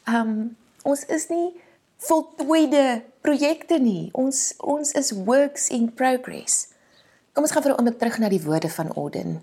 um 0.06 0.54
ons 0.86 1.02
is 1.12 1.28
nie 1.32 1.50
voltooide 2.06 3.02
projekte 3.24 3.78
nie. 3.82 4.10
Ons 4.14 4.54
ons 4.62 4.92
is 4.98 5.12
works 5.26 5.68
in 5.74 5.90
progress. 5.98 6.68
Kom 7.34 7.44
ons 7.44 7.52
gaan 7.52 7.62
vir 7.62 7.72
'n 7.72 7.78
oomblik 7.78 7.98
terug 7.98 8.18
na 8.18 8.28
die 8.28 8.42
woorde 8.42 8.68
van 8.68 8.94
Orden. 8.94 9.42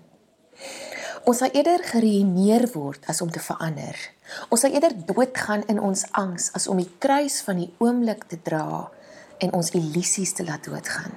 Ons 1.24 1.38
sal 1.38 1.54
eerder 1.56 1.80
geruïneer 1.80 2.68
word 2.74 3.06
as 3.08 3.20
om 3.20 3.30
te 3.30 3.40
verander. 3.40 3.96
Ons 4.48 4.60
sal 4.60 4.72
eerder 4.72 4.92
doodgaan 5.06 5.62
in 5.72 5.80
ons 5.80 6.04
angs 6.12 6.50
as 6.52 6.66
om 6.66 6.76
die 6.76 6.90
kruis 6.98 7.40
van 7.40 7.56
die 7.56 7.70
oomblik 7.78 8.26
te 8.28 8.36
dra 8.42 8.90
en 9.38 9.52
ons 9.52 9.70
illusies 9.70 10.32
te 10.32 10.44
laat 10.44 10.64
doodgaan. 10.64 11.12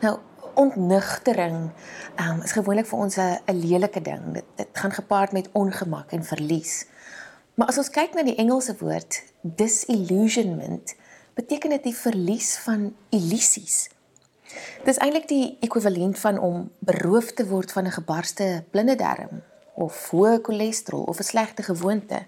Nou 0.00 0.18
ontnugtering 0.56 1.70
um, 2.20 2.38
is 2.42 2.54
gewoonlik 2.56 2.86
vir 2.86 2.98
ons 2.98 3.16
'n 3.18 3.40
lelike 3.52 4.00
ding. 4.00 4.32
Dit 4.32 4.44
dit 4.56 4.68
gaan 4.72 4.92
gepaard 4.92 5.32
met 5.32 5.48
ongemak 5.52 6.12
en 6.12 6.24
verlies. 6.24 6.86
Maar 7.54 7.68
as 7.72 7.78
ons 7.78 7.90
kyk 7.90 8.14
na 8.14 8.22
die 8.22 8.36
Engelse 8.36 8.76
woord 8.78 9.22
disillusionment, 9.54 10.94
beteken 11.34 11.70
dit 11.70 11.82
die 11.82 11.96
verlies 11.96 12.56
van 12.64 12.94
illusies. 13.10 13.88
Dis 14.86 15.00
eintlik 15.02 15.28
die 15.28 15.56
ekwivalent 15.60 16.18
van 16.18 16.38
om 16.38 16.70
beroof 16.78 17.32
te 17.36 17.46
word 17.46 17.72
van 17.72 17.86
'n 17.86 17.98
gebarste 17.98 18.64
blinde 18.70 18.96
darm 18.96 19.42
of 19.74 20.10
hoë 20.10 20.40
cholesterol 20.42 21.02
of 21.02 21.18
'n 21.18 21.30
slegte 21.32 21.62
gewoonte. 21.62 22.24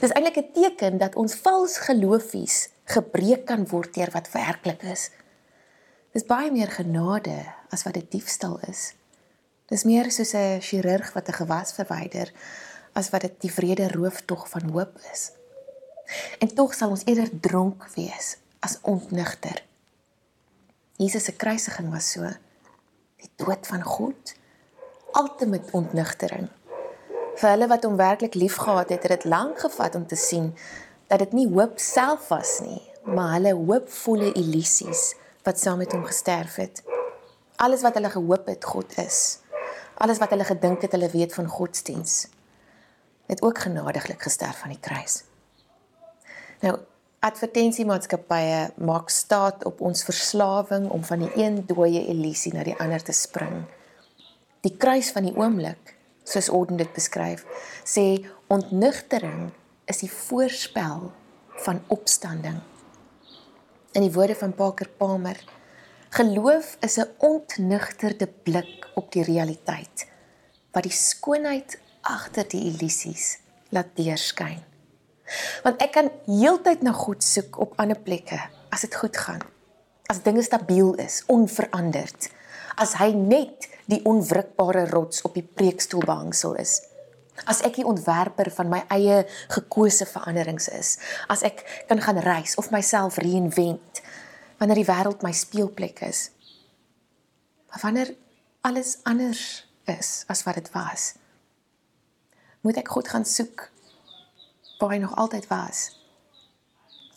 Dis 0.00 0.12
eintlik 0.12 0.36
'n 0.36 0.52
teken 0.52 0.98
dat 0.98 1.14
ons 1.14 1.34
vals 1.34 1.78
geloofies 1.78 2.68
gebreek 2.84 3.44
kan 3.46 3.66
word 3.66 3.94
deur 3.94 4.10
wat 4.12 4.32
werklik 4.32 4.82
is. 4.82 5.10
Dis 6.12 6.26
baie 6.26 6.50
meer 6.52 6.70
genade 6.70 7.54
as 7.70 7.82
wat 7.82 7.94
dit 7.94 8.10
diefstal 8.10 8.60
is. 8.68 8.94
Dis 9.66 9.84
meer 9.84 10.10
soos 10.10 10.34
'n 10.34 10.60
chirurg 10.60 11.12
wat 11.12 11.28
'n 11.28 11.38
gewas 11.42 11.72
verwyder 11.72 12.32
as 12.92 13.10
wat 13.10 13.20
dit 13.20 13.40
die 13.40 13.52
vrede 13.52 13.88
rooftog 13.88 14.48
van 14.48 14.70
hoop 14.70 14.98
is. 15.12 15.30
En 16.38 16.54
tog 16.54 16.74
sal 16.74 16.92
ons 16.94 17.04
eerder 17.06 17.30
dronk 17.40 17.86
wees 17.94 18.36
as 18.60 18.78
ontnigter. 18.82 19.62
Jesus 21.00 21.24
se 21.24 21.32
kruisiging 21.32 21.90
was 21.92 22.10
so 22.12 22.28
die 23.20 23.30
dood 23.40 23.66
van 23.66 23.82
God 23.82 24.34
ultimate 25.16 25.72
ontnigtering. 25.72 26.48
Vir 27.40 27.54
hulle 27.54 27.68
wat 27.70 27.86
hom 27.86 27.96
werklik 27.98 28.36
liefgehad 28.36 28.92
het, 28.92 29.02
het 29.02 29.20
dit 29.20 29.30
lank 29.32 29.58
gevat 29.62 29.96
om 29.96 30.06
te 30.06 30.18
sien 30.18 30.50
dat 31.10 31.22
dit 31.24 31.32
nie 31.34 31.46
hoop 31.50 31.78
self 31.82 32.28
was 32.30 32.58
nie, 32.62 32.80
maar 33.08 33.38
hulle 33.38 33.54
hoopvolle 33.56 34.32
illusies 34.38 35.14
wat 35.46 35.58
saam 35.58 35.80
met 35.82 35.92
hom 35.96 36.04
gesterf 36.06 36.58
het. 36.60 36.82
Alles 37.56 37.82
wat 37.84 37.96
hulle 37.98 38.12
gehoop 38.12 38.46
het 38.48 38.64
God 38.64 38.92
is, 39.00 39.40
alles 40.00 40.20
wat 40.20 40.30
hulle 40.34 40.46
gedink 40.48 40.84
het 40.84 40.94
hulle 40.96 41.10
weet 41.12 41.34
van 41.34 41.48
godsdiens, 41.48 42.28
het 43.30 43.42
ook 43.42 43.58
genadiglik 43.66 44.22
gesterf 44.22 44.62
aan 44.62 44.76
die 44.76 44.84
kruis. 44.84 45.22
Nou, 46.60 46.76
Advertensiemaatskappye 47.20 48.70
maak 48.80 49.10
staat 49.12 49.64
op 49.68 49.80
ons 49.84 50.04
verslawing 50.04 50.86
om 50.88 51.02
van 51.04 51.24
die 51.26 51.30
een 51.36 51.58
dooie 51.68 52.06
illusie 52.08 52.52
na 52.54 52.64
die 52.64 52.76
ander 52.80 53.02
te 53.04 53.12
spring. 53.12 53.66
Die 54.64 54.72
kruis 54.76 55.10
van 55.12 55.28
die 55.28 55.34
oomblik, 55.36 55.94
soos 56.24 56.48
Orden 56.48 56.80
dit 56.80 56.92
beskryf, 56.96 57.44
sê 57.84 58.22
ontnugtering 58.48 59.50
is 59.88 60.00
die 60.00 60.08
voorspel 60.12 61.10
van 61.64 61.82
opstanding. 61.92 62.60
In 63.92 64.06
die 64.06 64.12
woorde 64.14 64.38
van 64.40 64.56
Parker 64.56 64.88
Palmer, 64.88 65.36
geloof 66.16 66.76
is 66.80 66.96
'n 66.96 67.08
ontnugterde 67.18 68.26
blik 68.26 68.88
op 68.94 69.12
die 69.12 69.24
realiteit 69.24 70.08
wat 70.72 70.82
die 70.82 70.92
skoonheid 70.92 71.78
agter 72.00 72.48
die 72.48 72.64
illusies 72.70 73.38
laat 73.68 73.96
deurskyn. 73.96 74.69
Want 75.64 75.80
ek 75.82 75.94
kan 75.94 76.10
heeltyd 76.26 76.82
na 76.86 76.92
God 76.96 77.24
soek 77.24 77.58
op 77.62 77.76
ander 77.80 77.98
plekke 77.98 78.38
as 78.70 78.86
dit 78.86 78.94
goed 78.94 79.16
gaan. 79.16 79.42
As 80.10 80.22
dinge 80.24 80.42
stabiel 80.42 80.94
is, 80.98 81.22
onveranderd. 81.30 82.30
As 82.80 82.96
hy 82.98 83.12
net 83.14 83.68
die 83.90 84.00
onwrikbare 84.06 84.86
rots 84.90 85.22
op 85.26 85.36
die 85.38 85.46
preekstoel 85.46 86.02
behangsel 86.06 86.56
is. 86.62 86.80
As 87.48 87.62
ek 87.66 87.78
die 87.80 87.86
ontwerper 87.86 88.50
van 88.52 88.68
my 88.72 88.82
eie 88.92 89.22
gekose 89.52 90.06
veranderings 90.08 90.68
is. 90.74 90.96
As 91.30 91.44
ek 91.46 91.62
kan 91.88 92.02
gaan 92.02 92.20
reis 92.24 92.56
of 92.60 92.72
myself 92.74 93.20
reinvent 93.22 94.02
wanneer 94.60 94.82
die 94.82 94.90
wêreld 94.90 95.22
my 95.24 95.32
speelplek 95.32 96.02
is. 96.04 96.28
Maar 97.70 97.80
wanneer 97.86 98.14
alles 98.60 98.98
anders 99.08 99.64
is 99.88 100.24
as 100.28 100.42
wat 100.44 100.58
dit 100.60 100.68
was, 100.74 101.14
moet 102.60 102.76
ek 102.82 102.90
God 102.92 103.08
gaan 103.08 103.24
soek 103.24 103.70
waar 104.80 104.94
hy 104.94 105.00
nog 105.02 105.16
altyd 105.16 105.46
was 105.46 105.90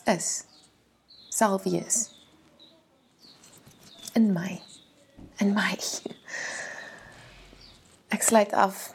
is 0.03 0.43
sal 1.29 1.59
wees. 1.63 2.11
In 4.13 4.33
my 4.33 4.61
in 5.41 5.53
my. 5.53 5.77
Ek 8.13 8.21
sluit 8.21 8.53
af. 8.53 8.91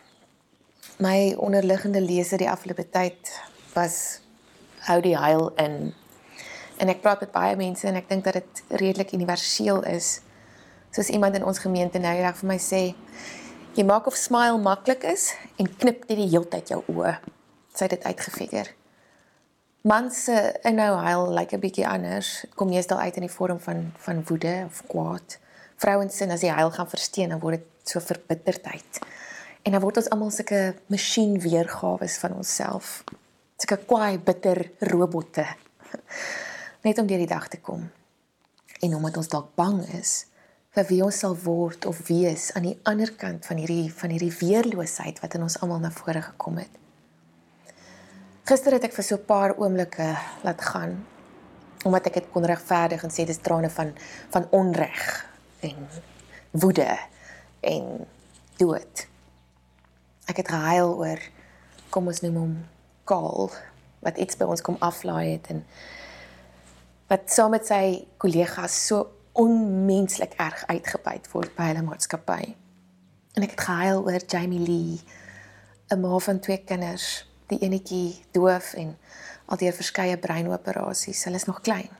My 0.98 1.34
onderliggende 1.34 2.00
lese 2.00 2.36
die 2.36 2.50
afgelope 2.50 2.84
tyd 2.90 3.32
was 3.74 4.20
hou 4.86 5.00
die 5.02 5.16
heil 5.18 5.48
in. 5.58 5.94
En 6.78 6.92
ek 6.92 7.02
praat 7.02 7.24
met 7.24 7.34
baie 7.34 7.56
mense 7.58 7.86
en 7.88 7.98
ek 7.98 8.08
dink 8.10 8.26
dat 8.28 8.38
dit 8.38 8.62
redelik 8.82 9.12
universeel 9.16 9.82
is. 9.90 10.20
Soos 10.94 11.10
iemand 11.10 11.34
in 11.38 11.46
ons 11.46 11.58
gemeente 11.62 11.98
nou 11.98 12.14
eendag 12.14 12.38
vir 12.38 12.52
my 12.52 12.60
sê 12.62 12.82
jy 13.74 13.86
maak 13.86 14.06
of 14.10 14.16
smile 14.18 14.58
maklik 14.62 15.04
is 15.06 15.32
en 15.58 15.68
knip 15.80 16.06
net 16.06 16.18
die 16.18 16.30
heeltyd 16.30 16.72
jou 16.74 16.80
oë 16.94 17.18
sy 17.78 17.88
dit 17.90 18.04
uitgefigure. 18.04 18.74
Mans 19.88 20.24
se 20.26 20.34
inhou 20.66 20.96
huil 21.04 21.28
lyk 21.38 21.52
'n 21.54 21.60
bietjie 21.62 21.86
anders. 21.86 22.44
Kom 22.54 22.68
meestal 22.68 22.98
uit 22.98 23.16
in 23.16 23.26
die 23.26 23.36
vorm 23.36 23.60
van 23.60 23.92
van 23.96 24.24
woede 24.26 24.64
of 24.66 24.82
kwaad. 24.86 25.38
Vrouens 25.76 26.16
se 26.16 26.26
as 26.26 26.40
die 26.40 26.50
huil 26.50 26.70
gaan 26.70 26.88
versteen, 26.88 27.28
dan 27.28 27.40
word 27.40 27.54
dit 27.54 27.90
so 27.90 28.00
verbitterdheid. 28.00 28.98
En 29.62 29.72
dan 29.72 29.80
word 29.80 29.96
ons 29.96 30.08
almal 30.10 30.30
sulke 30.30 30.74
masjien 30.86 31.40
weergawe 31.40 32.08
van 32.08 32.34
onsself. 32.34 33.04
Sulke 33.56 33.84
kwaai, 33.84 34.18
bitter 34.18 34.70
robotte. 34.78 35.46
Net 36.86 36.98
om 36.98 37.06
deur 37.06 37.18
die 37.18 37.26
dag 37.26 37.48
te 37.48 37.60
kom. 37.60 37.90
En 38.80 38.94
omdat 38.94 39.16
ons 39.16 39.28
dalk 39.28 39.54
bang 39.54 39.80
is 39.98 40.26
vir 40.70 40.84
wie 40.88 41.02
ons 41.04 41.18
sal 41.18 41.36
word 41.42 41.86
of 41.86 42.06
wees 42.06 42.52
aan 42.52 42.62
die 42.62 42.78
ander 42.82 43.10
kant 43.12 43.46
van 43.46 43.56
hierdie 43.56 43.92
van 43.92 44.10
hierdie 44.10 44.34
weerloosheid 44.40 45.20
wat 45.20 45.34
in 45.34 45.42
ons 45.42 45.58
almal 45.60 45.80
na 45.82 45.90
vore 45.90 46.22
gekom 46.22 46.58
het. 46.62 46.70
Gister 48.48 48.72
het 48.72 48.86
ek 48.86 48.94
vir 48.96 49.04
so 49.04 49.16
'n 49.16 49.28
paar 49.28 49.52
oomblikke 49.60 50.16
laat 50.42 50.60
gaan 50.60 51.04
omdat 51.84 52.06
ek 52.06 52.14
dit 52.14 52.30
kon 52.32 52.44
regverdig 52.44 53.02
en 53.04 53.10
sê 53.10 53.26
dis 53.26 53.44
trane 53.44 53.68
van 53.70 53.92
van 54.30 54.46
onreg 54.50 55.26
en 55.60 55.88
woede 56.50 56.98
en 57.60 58.06
dood. 58.56 59.06
Ek 60.26 60.36
het 60.36 60.48
gehuil 60.48 60.96
oor 60.96 61.20
kom 61.90 62.06
ons 62.06 62.20
noem 62.20 62.36
hom 62.36 62.56
Kaal 63.04 63.52
wat 64.00 64.16
iets 64.16 64.36
by 64.36 64.44
ons 64.44 64.64
kom 64.64 64.76
aflaai 64.80 65.32
het 65.32 65.46
en 65.52 65.64
wat 67.08 67.30
saam 67.30 67.50
met 67.50 67.66
sy 67.66 68.06
kollegas 68.16 68.86
so 68.86 69.10
onmenslik 69.32 70.34
erg 70.40 70.64
uitgebuit 70.66 71.32
word 71.32 71.54
by 71.56 71.68
hulle 71.70 71.82
maatskappy. 71.82 72.56
En 73.36 73.42
ek 73.42 73.50
het 73.50 73.60
gehuil 73.60 74.04
oor 74.04 74.24
Jamie 74.26 74.64
Lee, 74.64 75.00
'n 75.90 76.00
ma 76.00 76.18
van 76.18 76.40
twee 76.40 76.64
kinders, 76.64 77.27
die 77.48 77.58
enetjie 77.64 78.18
doof 78.36 78.74
en 78.78 78.94
alteer 79.48 79.72
verskeie 79.72 80.18
breinoperasies. 80.20 81.24
Hulle 81.24 81.40
is 81.40 81.48
nog 81.48 81.60
klein. 81.64 81.90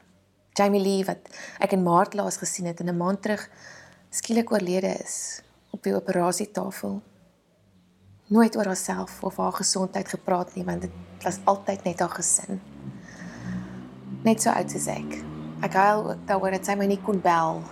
Jamie 0.58 0.82
Lee 0.82 1.04
wat 1.06 1.28
ek 1.62 1.76
in 1.76 1.84
Maart 1.86 2.16
laas 2.18 2.40
gesien 2.40 2.66
het 2.66 2.80
en 2.80 2.88
'n 2.90 2.96
maand 2.96 3.22
terug 3.22 3.48
skielik 4.10 4.52
oorlede 4.52 4.92
is 5.04 5.42
op 5.70 5.82
die 5.82 5.94
operasietafel. 5.94 7.02
Nooit 8.26 8.56
oor 8.56 8.66
haarself 8.66 9.22
of 9.22 9.36
haar 9.36 9.52
gesondheid 9.52 10.08
gepraat 10.08 10.54
nie 10.54 10.64
want 10.64 10.80
dit 10.80 10.90
was 11.22 11.38
altyd 11.44 11.84
net 11.84 12.00
haar 12.00 12.16
gesin. 12.16 12.60
Net 14.22 14.42
so 14.42 14.50
oud 14.50 14.70
soos 14.70 14.86
ek. 14.86 15.22
Ek 15.62 15.72
huil 15.72 16.10
ook 16.10 16.26
daaroor 16.26 16.50
dat 16.50 16.66
sy 16.66 16.74
my 16.74 16.86
nie 16.86 17.02
kon 17.02 17.20
bel 17.20 17.62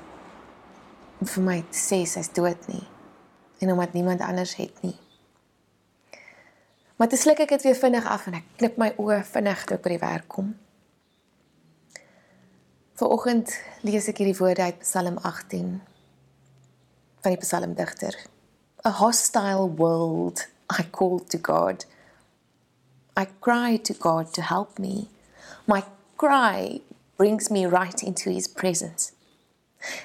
om 1.21 1.27
vir 1.27 1.43
my 1.43 1.65
te 1.71 1.79
sê 1.79 2.05
sy's 2.05 2.33
dood 2.33 2.69
nie 2.69 2.87
en 3.59 3.73
omdat 3.73 3.93
niemand 3.93 4.21
anders 4.21 4.55
het 4.57 4.83
nie. 4.83 4.97
Maar 6.97 7.09
te 7.09 7.17
sluk 7.17 7.43
ek 7.45 7.49
dit 7.49 7.63
weer 7.63 7.77
vinnig 7.77 8.07
af 8.09 8.27
en 8.27 8.39
ek 8.39 8.47
knip 8.61 8.79
my 8.81 8.93
oë 8.97 9.21
vinnig 9.29 9.65
toe 9.69 9.77
ek 9.77 9.83
by 9.85 9.93
die 9.93 10.05
werk 10.05 10.29
kom. 10.33 10.55
Vanoggend 12.97 13.53
lees 13.85 14.09
ek 14.09 14.23
hierdie 14.23 14.39
woorde 14.39 14.71
uit 14.71 14.79
Psalm 14.81 15.19
18 15.21 15.75
van 17.21 17.35
die 17.35 17.43
psalmdigter. 17.43 18.17
A 18.87 18.95
hostile 19.03 19.69
world 19.77 20.47
I 20.73 20.87
call 20.91 21.21
to 21.29 21.39
God. 21.39 21.85
I 23.17 23.27
cry 23.41 23.77
to 23.77 23.93
God 23.93 24.33
to 24.35 24.43
help 24.43 24.79
me. 24.79 25.09
My 25.67 25.83
cry 26.17 26.81
brings 27.17 27.51
me 27.51 27.67
right 27.67 28.03
into 28.03 28.31
his 28.31 28.49
presence. 28.49 29.13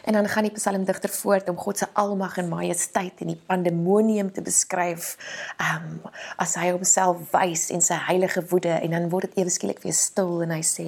En 0.04 0.14
dan 0.14 0.30
gaan 0.30 0.44
die 0.44 0.52
psalmdigter 0.52 1.10
voort 1.10 1.50
om 1.50 1.58
God 1.58 1.78
se 1.78 1.88
almag 1.94 2.38
en 2.38 2.50
majesteit 2.50 3.20
en 3.20 3.28
die 3.28 3.42
pandemonium 3.46 4.32
te 4.32 4.42
beskryf. 4.42 5.18
Um 5.58 6.02
as 6.38 6.56
hy 6.56 6.72
homself 6.72 7.32
wys 7.32 7.70
in 7.70 7.82
sy 7.82 7.98
heilige 8.08 8.44
woede 8.50 8.74
en 8.80 8.96
dan 8.96 9.10
word 9.10 9.30
dit 9.30 9.44
ewe 9.44 9.54
skielik 9.54 9.84
weer 9.84 9.96
stil 9.96 10.42
en 10.46 10.54
hy 10.56 10.62
sê 10.66 10.88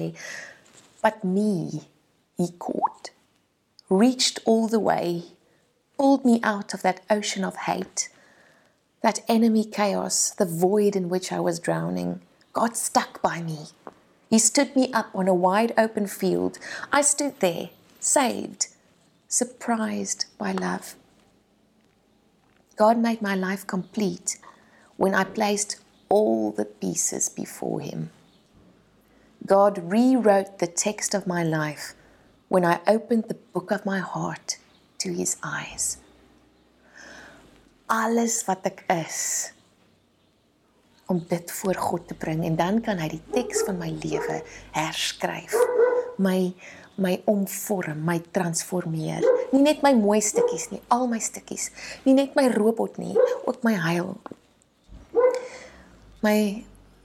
but 1.02 1.22
me 1.24 1.84
he 2.40 2.48
caught 2.58 3.12
reached 3.88 4.40
all 4.48 4.66
the 4.68 4.80
way 4.80 5.22
pulled 5.98 6.24
me 6.24 6.40
out 6.42 6.74
of 6.74 6.82
that 6.82 7.02
ocean 7.10 7.44
of 7.44 7.66
hate 7.68 8.08
that 9.02 9.22
enemy 9.28 9.64
chaos 9.64 10.32
the 10.38 10.48
void 10.48 10.96
in 10.96 11.08
which 11.08 11.30
I 11.30 11.40
was 11.40 11.60
drowning 11.60 12.20
got 12.52 12.76
stuck 12.76 13.22
by 13.22 13.42
me 13.42 13.70
He 14.34 14.40
stood 14.40 14.74
me 14.74 14.90
up 14.92 15.10
on 15.14 15.28
a 15.28 15.34
wide 15.34 15.72
open 15.78 16.08
field. 16.08 16.58
I 16.92 17.02
stood 17.02 17.38
there, 17.38 17.70
saved, 18.00 18.66
surprised 19.34 20.26
by 20.38 20.52
love. 20.52 20.94
God 22.76 22.98
made 22.98 23.20
my 23.20 23.34
life 23.34 23.66
complete 23.66 24.38
when 24.96 25.14
I 25.14 25.24
placed 25.24 25.76
all 26.08 26.52
the 26.52 26.64
pieces 26.64 27.28
before 27.28 27.80
Him. 27.80 28.10
God 29.44 29.90
rewrote 29.90 30.58
the 30.58 30.66
text 30.66 31.14
of 31.14 31.26
my 31.26 31.42
life 31.42 31.94
when 32.48 32.64
I 32.64 32.80
opened 32.86 33.24
the 33.28 33.40
book 33.52 33.70
of 33.72 33.84
my 33.84 33.98
heart 33.98 34.58
to 34.98 35.12
His 35.12 35.36
eyes. 35.42 35.98
Alles 37.90 38.38
wat 38.46 38.64
ek 38.64 38.84
is, 38.88 39.50
om 41.10 41.18
dit 41.28 41.52
voor 41.52 41.74
God 41.74 42.06
te 42.08 42.14
bring 42.14 42.46
en 42.46 42.56
dan 42.56 42.80
kan 42.80 43.02
hy 43.02 43.10
die 43.12 43.24
teks 43.34 43.66
van 43.66 43.76
my 43.82 43.90
lewe 44.06 44.40
herskryf. 44.72 45.52
My 46.16 46.54
my 47.00 47.16
omvorm, 47.30 48.04
my 48.06 48.20
transformeer. 48.30 49.24
Nie 49.52 49.62
net 49.62 49.82
my 49.82 49.94
mooi 49.98 50.20
stukkies 50.22 50.68
nie, 50.72 50.80
al 50.94 51.08
my 51.10 51.20
stukkies. 51.22 51.70
Nie 52.06 52.14
net 52.16 52.36
my 52.38 52.48
robot 52.54 52.98
nie, 53.02 53.14
ook 53.44 53.62
my 53.66 53.74
huil. 53.86 54.14
My 56.24 56.36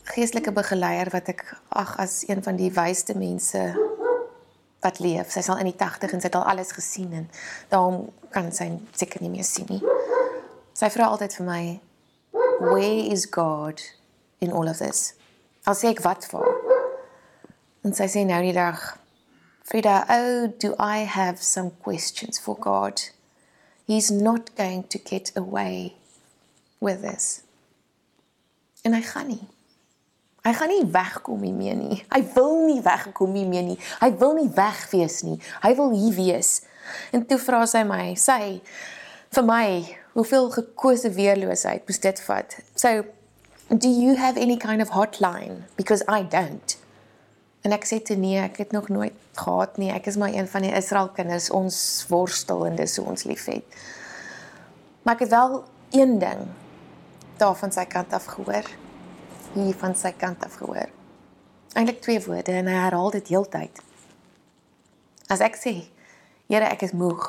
geestelike 0.09 0.53
begeleier 0.55 1.11
wat 1.13 1.29
ek 1.33 1.43
ag 1.77 1.95
as 2.01 2.21
een 2.27 2.41
van 2.45 2.57
die 2.57 2.71
wysste 2.73 3.17
mense 3.17 3.63
wat 4.83 4.99
leef. 5.03 5.31
Sy 5.33 5.43
sal 5.45 5.59
in 5.61 5.69
die 5.69 5.77
80 5.77 6.15
en 6.15 6.23
sy 6.23 6.29
het 6.29 6.37
al 6.39 6.47
alles 6.49 6.73
gesien 6.75 7.13
en 7.13 7.27
daarom 7.71 8.07
kan 8.33 8.51
sy 8.55 8.71
seker 8.97 9.21
nie 9.23 9.33
meer 9.33 9.47
sien 9.47 9.67
nie. 9.69 9.81
Sy 10.77 10.89
vra 10.93 11.09
altyd 11.11 11.35
vir 11.39 11.47
my, 11.49 11.63
where 12.63 13.09
is 13.11 13.27
God 13.29 13.83
in 14.39 14.53
all 14.55 14.69
of 14.71 14.79
this? 14.79 15.13
Al 15.67 15.75
sê 15.75 15.91
ek 15.91 16.01
wat 16.05 16.25
vir? 16.31 16.47
En 17.83 17.95
sy 17.95 18.07
sê 18.11 18.23
nou 18.27 18.39
die 18.43 18.55
dag, 18.55 18.79
Frida, 19.63 20.05
oh, 20.09 20.47
do 20.47 20.75
I 20.79 20.99
have 20.99 21.41
some 21.41 21.71
questions 21.71 22.39
for 22.39 22.55
God? 22.55 23.01
He's 23.85 24.09
not 24.09 24.55
going 24.55 24.83
to 24.83 24.97
get 24.97 25.31
away 25.35 25.95
with 26.79 27.01
this. 27.01 27.43
En 28.83 28.93
hy 28.93 29.01
gaan 29.01 29.27
nie. 29.27 29.43
Hy 30.45 30.53
gaan 30.55 30.71
nie 30.71 30.85
wegkom 30.87 31.43
hiermee 31.43 31.75
nie. 31.75 31.99
Hy 32.13 32.21
wil 32.33 32.55
nie 32.69 32.79
wegkom 32.81 33.35
hiermee 33.35 33.63
nie. 33.73 33.77
Hy 33.99 34.09
wil 34.21 34.37
nie 34.37 34.49
weg 34.55 34.85
wees 34.93 35.19
nie. 35.27 35.37
Hy 35.65 35.73
wil 35.77 35.91
hier 35.93 36.15
wees. 36.15 36.53
En 37.13 37.25
toe 37.27 37.37
vra 37.41 37.65
sy 37.69 37.83
my, 37.87 38.13
sy 38.17 38.59
vir 39.35 39.45
my, 39.45 39.65
hoeveel 40.15 40.49
gekose 40.55 41.11
weerloosheid 41.13 41.85
moes 41.85 42.01
dit 42.01 42.21
vat? 42.25 42.55
So, 42.79 43.03
do 43.69 43.89
you 43.91 44.15
have 44.17 44.39
any 44.39 44.57
kind 44.57 44.81
of 44.81 44.95
hotline 44.95 45.65
because 45.77 46.01
I 46.07 46.23
don't. 46.23 46.78
En 47.61 47.75
ek 47.75 47.87
sê 47.87 47.99
te 48.03 48.15
nee, 48.15 48.39
ek 48.39 48.61
het 48.63 48.71
nog 48.71 48.87
nooit 48.89 49.15
gehad 49.39 49.77
nie. 49.81 49.91
Ek 49.91 50.07
is 50.07 50.17
maar 50.19 50.33
een 50.33 50.47
van 50.47 50.63
die 50.63 50.75
Israel 50.75 51.09
kinders, 51.15 51.49
ons 51.51 51.79
worstel 52.09 52.65
en 52.69 52.79
dis 52.79 52.95
hoe 52.97 53.07
ons 53.11 53.25
liefhet. 53.27 53.79
Maar 55.03 55.17
ek 55.17 55.25
het 55.27 55.33
wel 55.33 55.59
een 55.95 56.15
ding 56.21 56.45
daar 57.39 57.55
van 57.55 57.71
sy 57.71 57.85
kant 57.89 58.13
af 58.15 58.27
gehoor. 58.31 58.67
Hier 59.53 59.75
van 59.81 59.95
sy 59.95 60.13
kant 60.15 60.43
af 60.45 60.59
gehoor. 60.61 60.91
Eintlik 61.73 62.01
twee 62.01 62.21
woorde 62.23 62.55
en 62.61 62.67
hy 62.67 62.79
herhaal 62.79 63.11
dit 63.15 63.31
heeltyd. 63.33 63.83
As 65.29 65.43
ek 65.45 65.59
sê, 65.59 65.75
Here, 66.49 66.65
ek 66.65 66.81
is 66.81 66.95
moeg, 66.97 67.21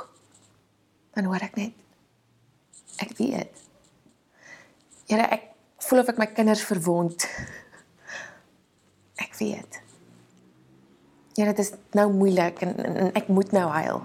dan 1.12 1.26
hoor 1.28 1.42
ek 1.44 1.58
net 1.60 1.76
ek 3.00 3.16
weet. 3.18 3.60
Here, 5.08 5.26
ek 5.32 5.48
voel 5.84 6.02
of 6.02 6.10
ek 6.12 6.20
my 6.20 6.28
kinders 6.32 6.64
verwond. 6.68 7.24
Ek 9.24 9.34
weet. 9.36 9.80
Ja, 11.40 11.46
dit 11.46 11.58
is 11.58 11.70
nou 11.96 12.10
moeilik 12.12 12.58
en, 12.60 12.74
en, 12.76 12.96
en 12.96 13.12
ek 13.16 13.28
moet 13.32 13.52
nou 13.56 13.64
huil. 13.72 14.02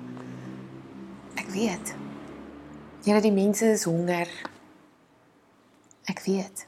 Ek 1.36 1.50
weet. 1.52 1.92
Ja, 3.04 3.20
die 3.20 3.34
mense 3.36 3.74
is 3.74 3.84
honger. 3.84 4.30
Ek 6.08 6.22
weet. 6.24 6.64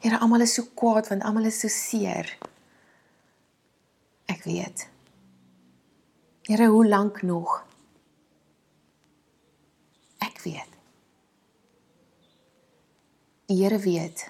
Ja, 0.00 0.16
almal 0.16 0.46
is 0.46 0.54
so 0.56 0.64
kwaad 0.74 1.10
want 1.12 1.26
almal 1.28 1.50
is 1.50 1.60
so 1.60 1.68
seer. 1.68 2.30
Ek 4.32 4.46
weet. 4.48 4.86
Here, 6.48 6.70
hoe 6.72 6.86
lank 6.88 7.20
nog? 7.22 7.58
Ek 10.24 10.40
weet. 10.46 10.80
Die 13.52 13.60
Here 13.60 13.84
weet. 13.84 14.24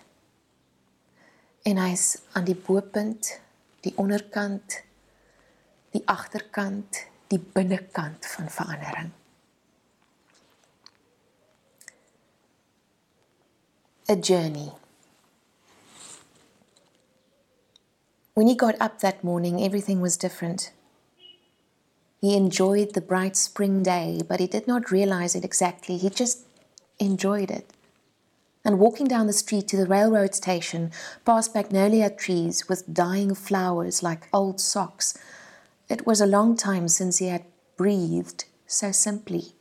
En 1.62 1.78
hy's 1.86 2.16
aan 2.34 2.50
die 2.50 2.58
bopunt, 2.58 3.36
die 3.86 3.94
onderkant, 3.94 4.80
die 5.90 6.02
agterkant, 6.06 7.06
die 7.28 7.38
binnekant 7.38 8.26
van 8.26 8.50
verandering. 8.50 9.10
'n 14.10 14.22
Journey. 14.22 14.72
When 18.34 18.48
he 18.48 18.56
got 18.56 18.74
up 18.80 18.98
that 19.00 19.22
morning, 19.22 19.62
everything 19.62 20.00
was 20.00 20.16
different. 20.16 20.72
He 22.20 22.36
enjoyed 22.36 22.94
the 22.94 23.00
bright 23.00 23.36
spring 23.36 23.82
day, 23.82 24.22
but 24.26 24.40
he 24.40 24.46
did 24.46 24.66
not 24.66 24.90
realize 24.90 25.34
it 25.34 25.44
exactly. 25.44 25.96
He 25.96 26.10
just 26.10 26.40
enjoyed 26.98 27.50
it. 27.50 27.70
And 28.64 28.78
walking 28.78 29.06
down 29.06 29.26
the 29.26 29.32
street 29.32 29.68
to 29.68 29.76
the 29.76 29.86
railroad 29.86 30.34
station, 30.34 30.90
past 31.24 31.54
magnolia 31.54 32.10
trees 32.10 32.68
with 32.68 32.92
dying 32.92 33.34
flowers 33.34 34.02
like 34.02 34.28
old 34.32 34.60
socks, 34.60 35.16
it 35.90 36.06
was 36.06 36.20
a 36.20 36.26
long 36.26 36.56
time 36.56 36.88
since 36.88 37.18
he 37.18 37.26
had 37.26 37.44
breathed 37.76 38.44
so 38.66 38.92
simply. 38.92 39.54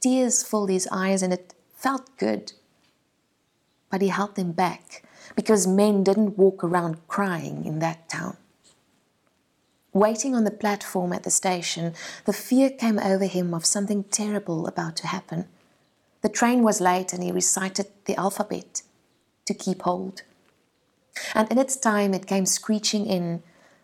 Tears 0.00 0.42
filled 0.42 0.70
his 0.70 0.86
eyes 0.92 1.22
and 1.22 1.32
it 1.32 1.54
felt 1.74 2.16
good. 2.18 2.52
But 3.90 4.02
he 4.02 4.08
held 4.08 4.36
them 4.36 4.52
back 4.52 5.02
because 5.34 5.66
men 5.66 6.04
didn't 6.04 6.38
walk 6.38 6.62
around 6.62 7.08
crying 7.08 7.64
in 7.64 7.78
that 7.78 8.08
town. 8.08 8.36
Waiting 9.94 10.34
on 10.34 10.44
the 10.44 10.50
platform 10.50 11.12
at 11.12 11.22
the 11.22 11.30
station, 11.30 11.94
the 12.26 12.32
fear 12.32 12.68
came 12.68 12.98
over 12.98 13.24
him 13.24 13.54
of 13.54 13.64
something 13.64 14.04
terrible 14.04 14.66
about 14.66 14.96
to 14.96 15.06
happen. 15.06 15.48
The 16.20 16.28
train 16.28 16.62
was 16.62 16.80
late 16.80 17.12
and 17.12 17.22
he 17.22 17.32
recited 17.32 17.86
the 18.04 18.16
alphabet 18.16 18.82
to 19.46 19.54
keep 19.54 19.82
hold. 19.82 20.22
And 21.34 21.50
in 21.50 21.58
its 21.58 21.76
time, 21.76 22.12
it 22.12 22.26
came 22.26 22.44
screeching 22.46 23.06
in, 23.06 23.42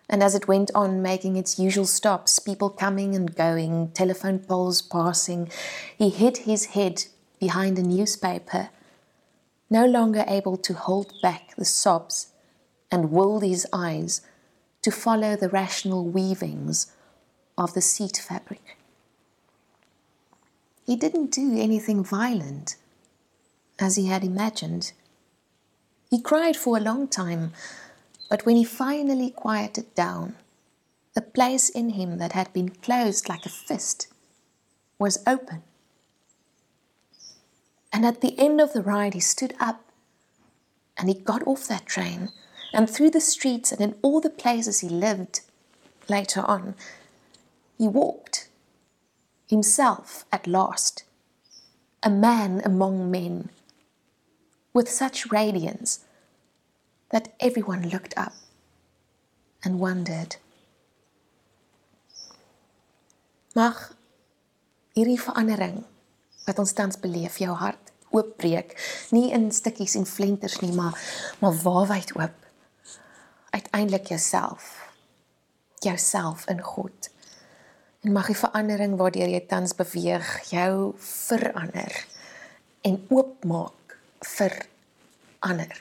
and 0.08 0.22
as 0.22 0.34
it 0.34 0.48
went 0.48 0.70
on 0.74 1.02
making 1.02 1.36
its 1.36 1.58
usual 1.58 1.86
stops, 1.86 2.38
people 2.38 2.68
coming 2.68 3.14
and 3.14 3.34
going, 3.34 3.88
telephone 3.92 4.38
poles 4.38 4.82
passing, 4.82 5.50
he 5.96 6.10
hid 6.10 6.38
his 6.38 6.66
head 6.66 7.04
behind 7.40 7.78
a 7.78 7.82
newspaper, 7.82 8.70
no 9.70 9.86
longer 9.86 10.24
able 10.28 10.56
to 10.58 10.74
hold 10.74 11.12
back 11.22 11.54
the 11.56 11.64
sobs, 11.64 12.28
and 12.90 13.10
willed 13.10 13.42
his 13.42 13.66
eyes 13.72 14.20
to 14.82 14.90
follow 14.90 15.34
the 15.34 15.48
rational 15.48 16.04
weavings 16.04 16.92
of 17.56 17.72
the 17.72 17.80
seat 17.80 18.16
fabric. 18.16 18.76
He 20.86 20.96
didn't 20.96 21.30
do 21.30 21.58
anything 21.58 22.04
violent, 22.04 22.76
as 23.80 23.96
he 23.96 24.06
had 24.06 24.22
imagined. 24.22 24.92
He 26.10 26.20
cried 26.20 26.56
for 26.56 26.76
a 26.76 26.80
long 26.80 27.08
time, 27.08 27.52
but 28.28 28.44
when 28.44 28.56
he 28.56 28.64
finally 28.64 29.30
quieted 29.30 29.94
down, 29.94 30.36
the 31.14 31.20
place 31.20 31.68
in 31.68 31.90
him 31.90 32.18
that 32.18 32.32
had 32.32 32.52
been 32.52 32.68
closed 32.68 33.28
like 33.28 33.46
a 33.46 33.48
fist 33.48 34.08
was 34.98 35.22
open. 35.26 35.62
And 37.92 38.04
at 38.04 38.20
the 38.20 38.36
end 38.38 38.60
of 38.60 38.72
the 38.72 38.82
ride, 38.82 39.14
he 39.14 39.20
stood 39.20 39.54
up 39.60 39.84
and 40.96 41.08
he 41.08 41.14
got 41.14 41.46
off 41.46 41.68
that 41.68 41.86
train 41.86 42.30
and 42.74 42.90
through 42.90 43.10
the 43.10 43.20
streets 43.20 43.70
and 43.70 43.80
in 43.80 43.94
all 44.02 44.20
the 44.20 44.28
places 44.28 44.80
he 44.80 44.88
lived 44.88 45.42
later 46.08 46.40
on, 46.40 46.74
he 47.78 47.86
walked 47.86 48.48
himself 49.48 50.24
at 50.32 50.48
last, 50.48 51.04
a 52.02 52.10
man 52.10 52.60
among 52.64 53.12
men, 53.12 53.50
with 54.72 54.90
such 54.90 55.30
radiance 55.30 56.04
that 57.10 57.32
everyone 57.38 57.88
looked 57.88 58.16
up 58.16 58.32
and 59.62 59.78
wondered. 59.78 60.36
Mag 63.54 63.94
hierdie 64.94 65.20
verandering 65.20 65.84
wat 66.44 66.58
ons 66.58 66.72
tans 66.72 66.98
beleef 67.00 67.38
jou 67.40 67.54
hart 67.56 67.94
oopbreek, 68.14 68.74
nie 69.10 69.30
in 69.34 69.50
stukkies 69.54 69.96
en 69.98 70.06
flenters 70.06 70.60
nie, 70.62 70.72
maar 70.74 70.98
maar 71.42 71.56
waarwyd 71.62 72.14
oop. 72.16 72.36
Uiteindelik 73.50 74.06
jouself. 74.06 74.92
Jouself 75.78 76.46
in 76.48 76.62
God. 76.62 77.10
En 78.00 78.12
mag 78.12 78.26
die 78.30 78.38
verandering 78.38 78.96
waardeur 79.00 79.30
jy 79.30 79.40
tans 79.48 79.74
beweeg 79.74 80.28
jou 80.50 80.94
verander 81.00 81.96
en 82.84 83.00
oopmaak 83.08 83.98
vir 84.36 84.58
ander. 85.40 85.80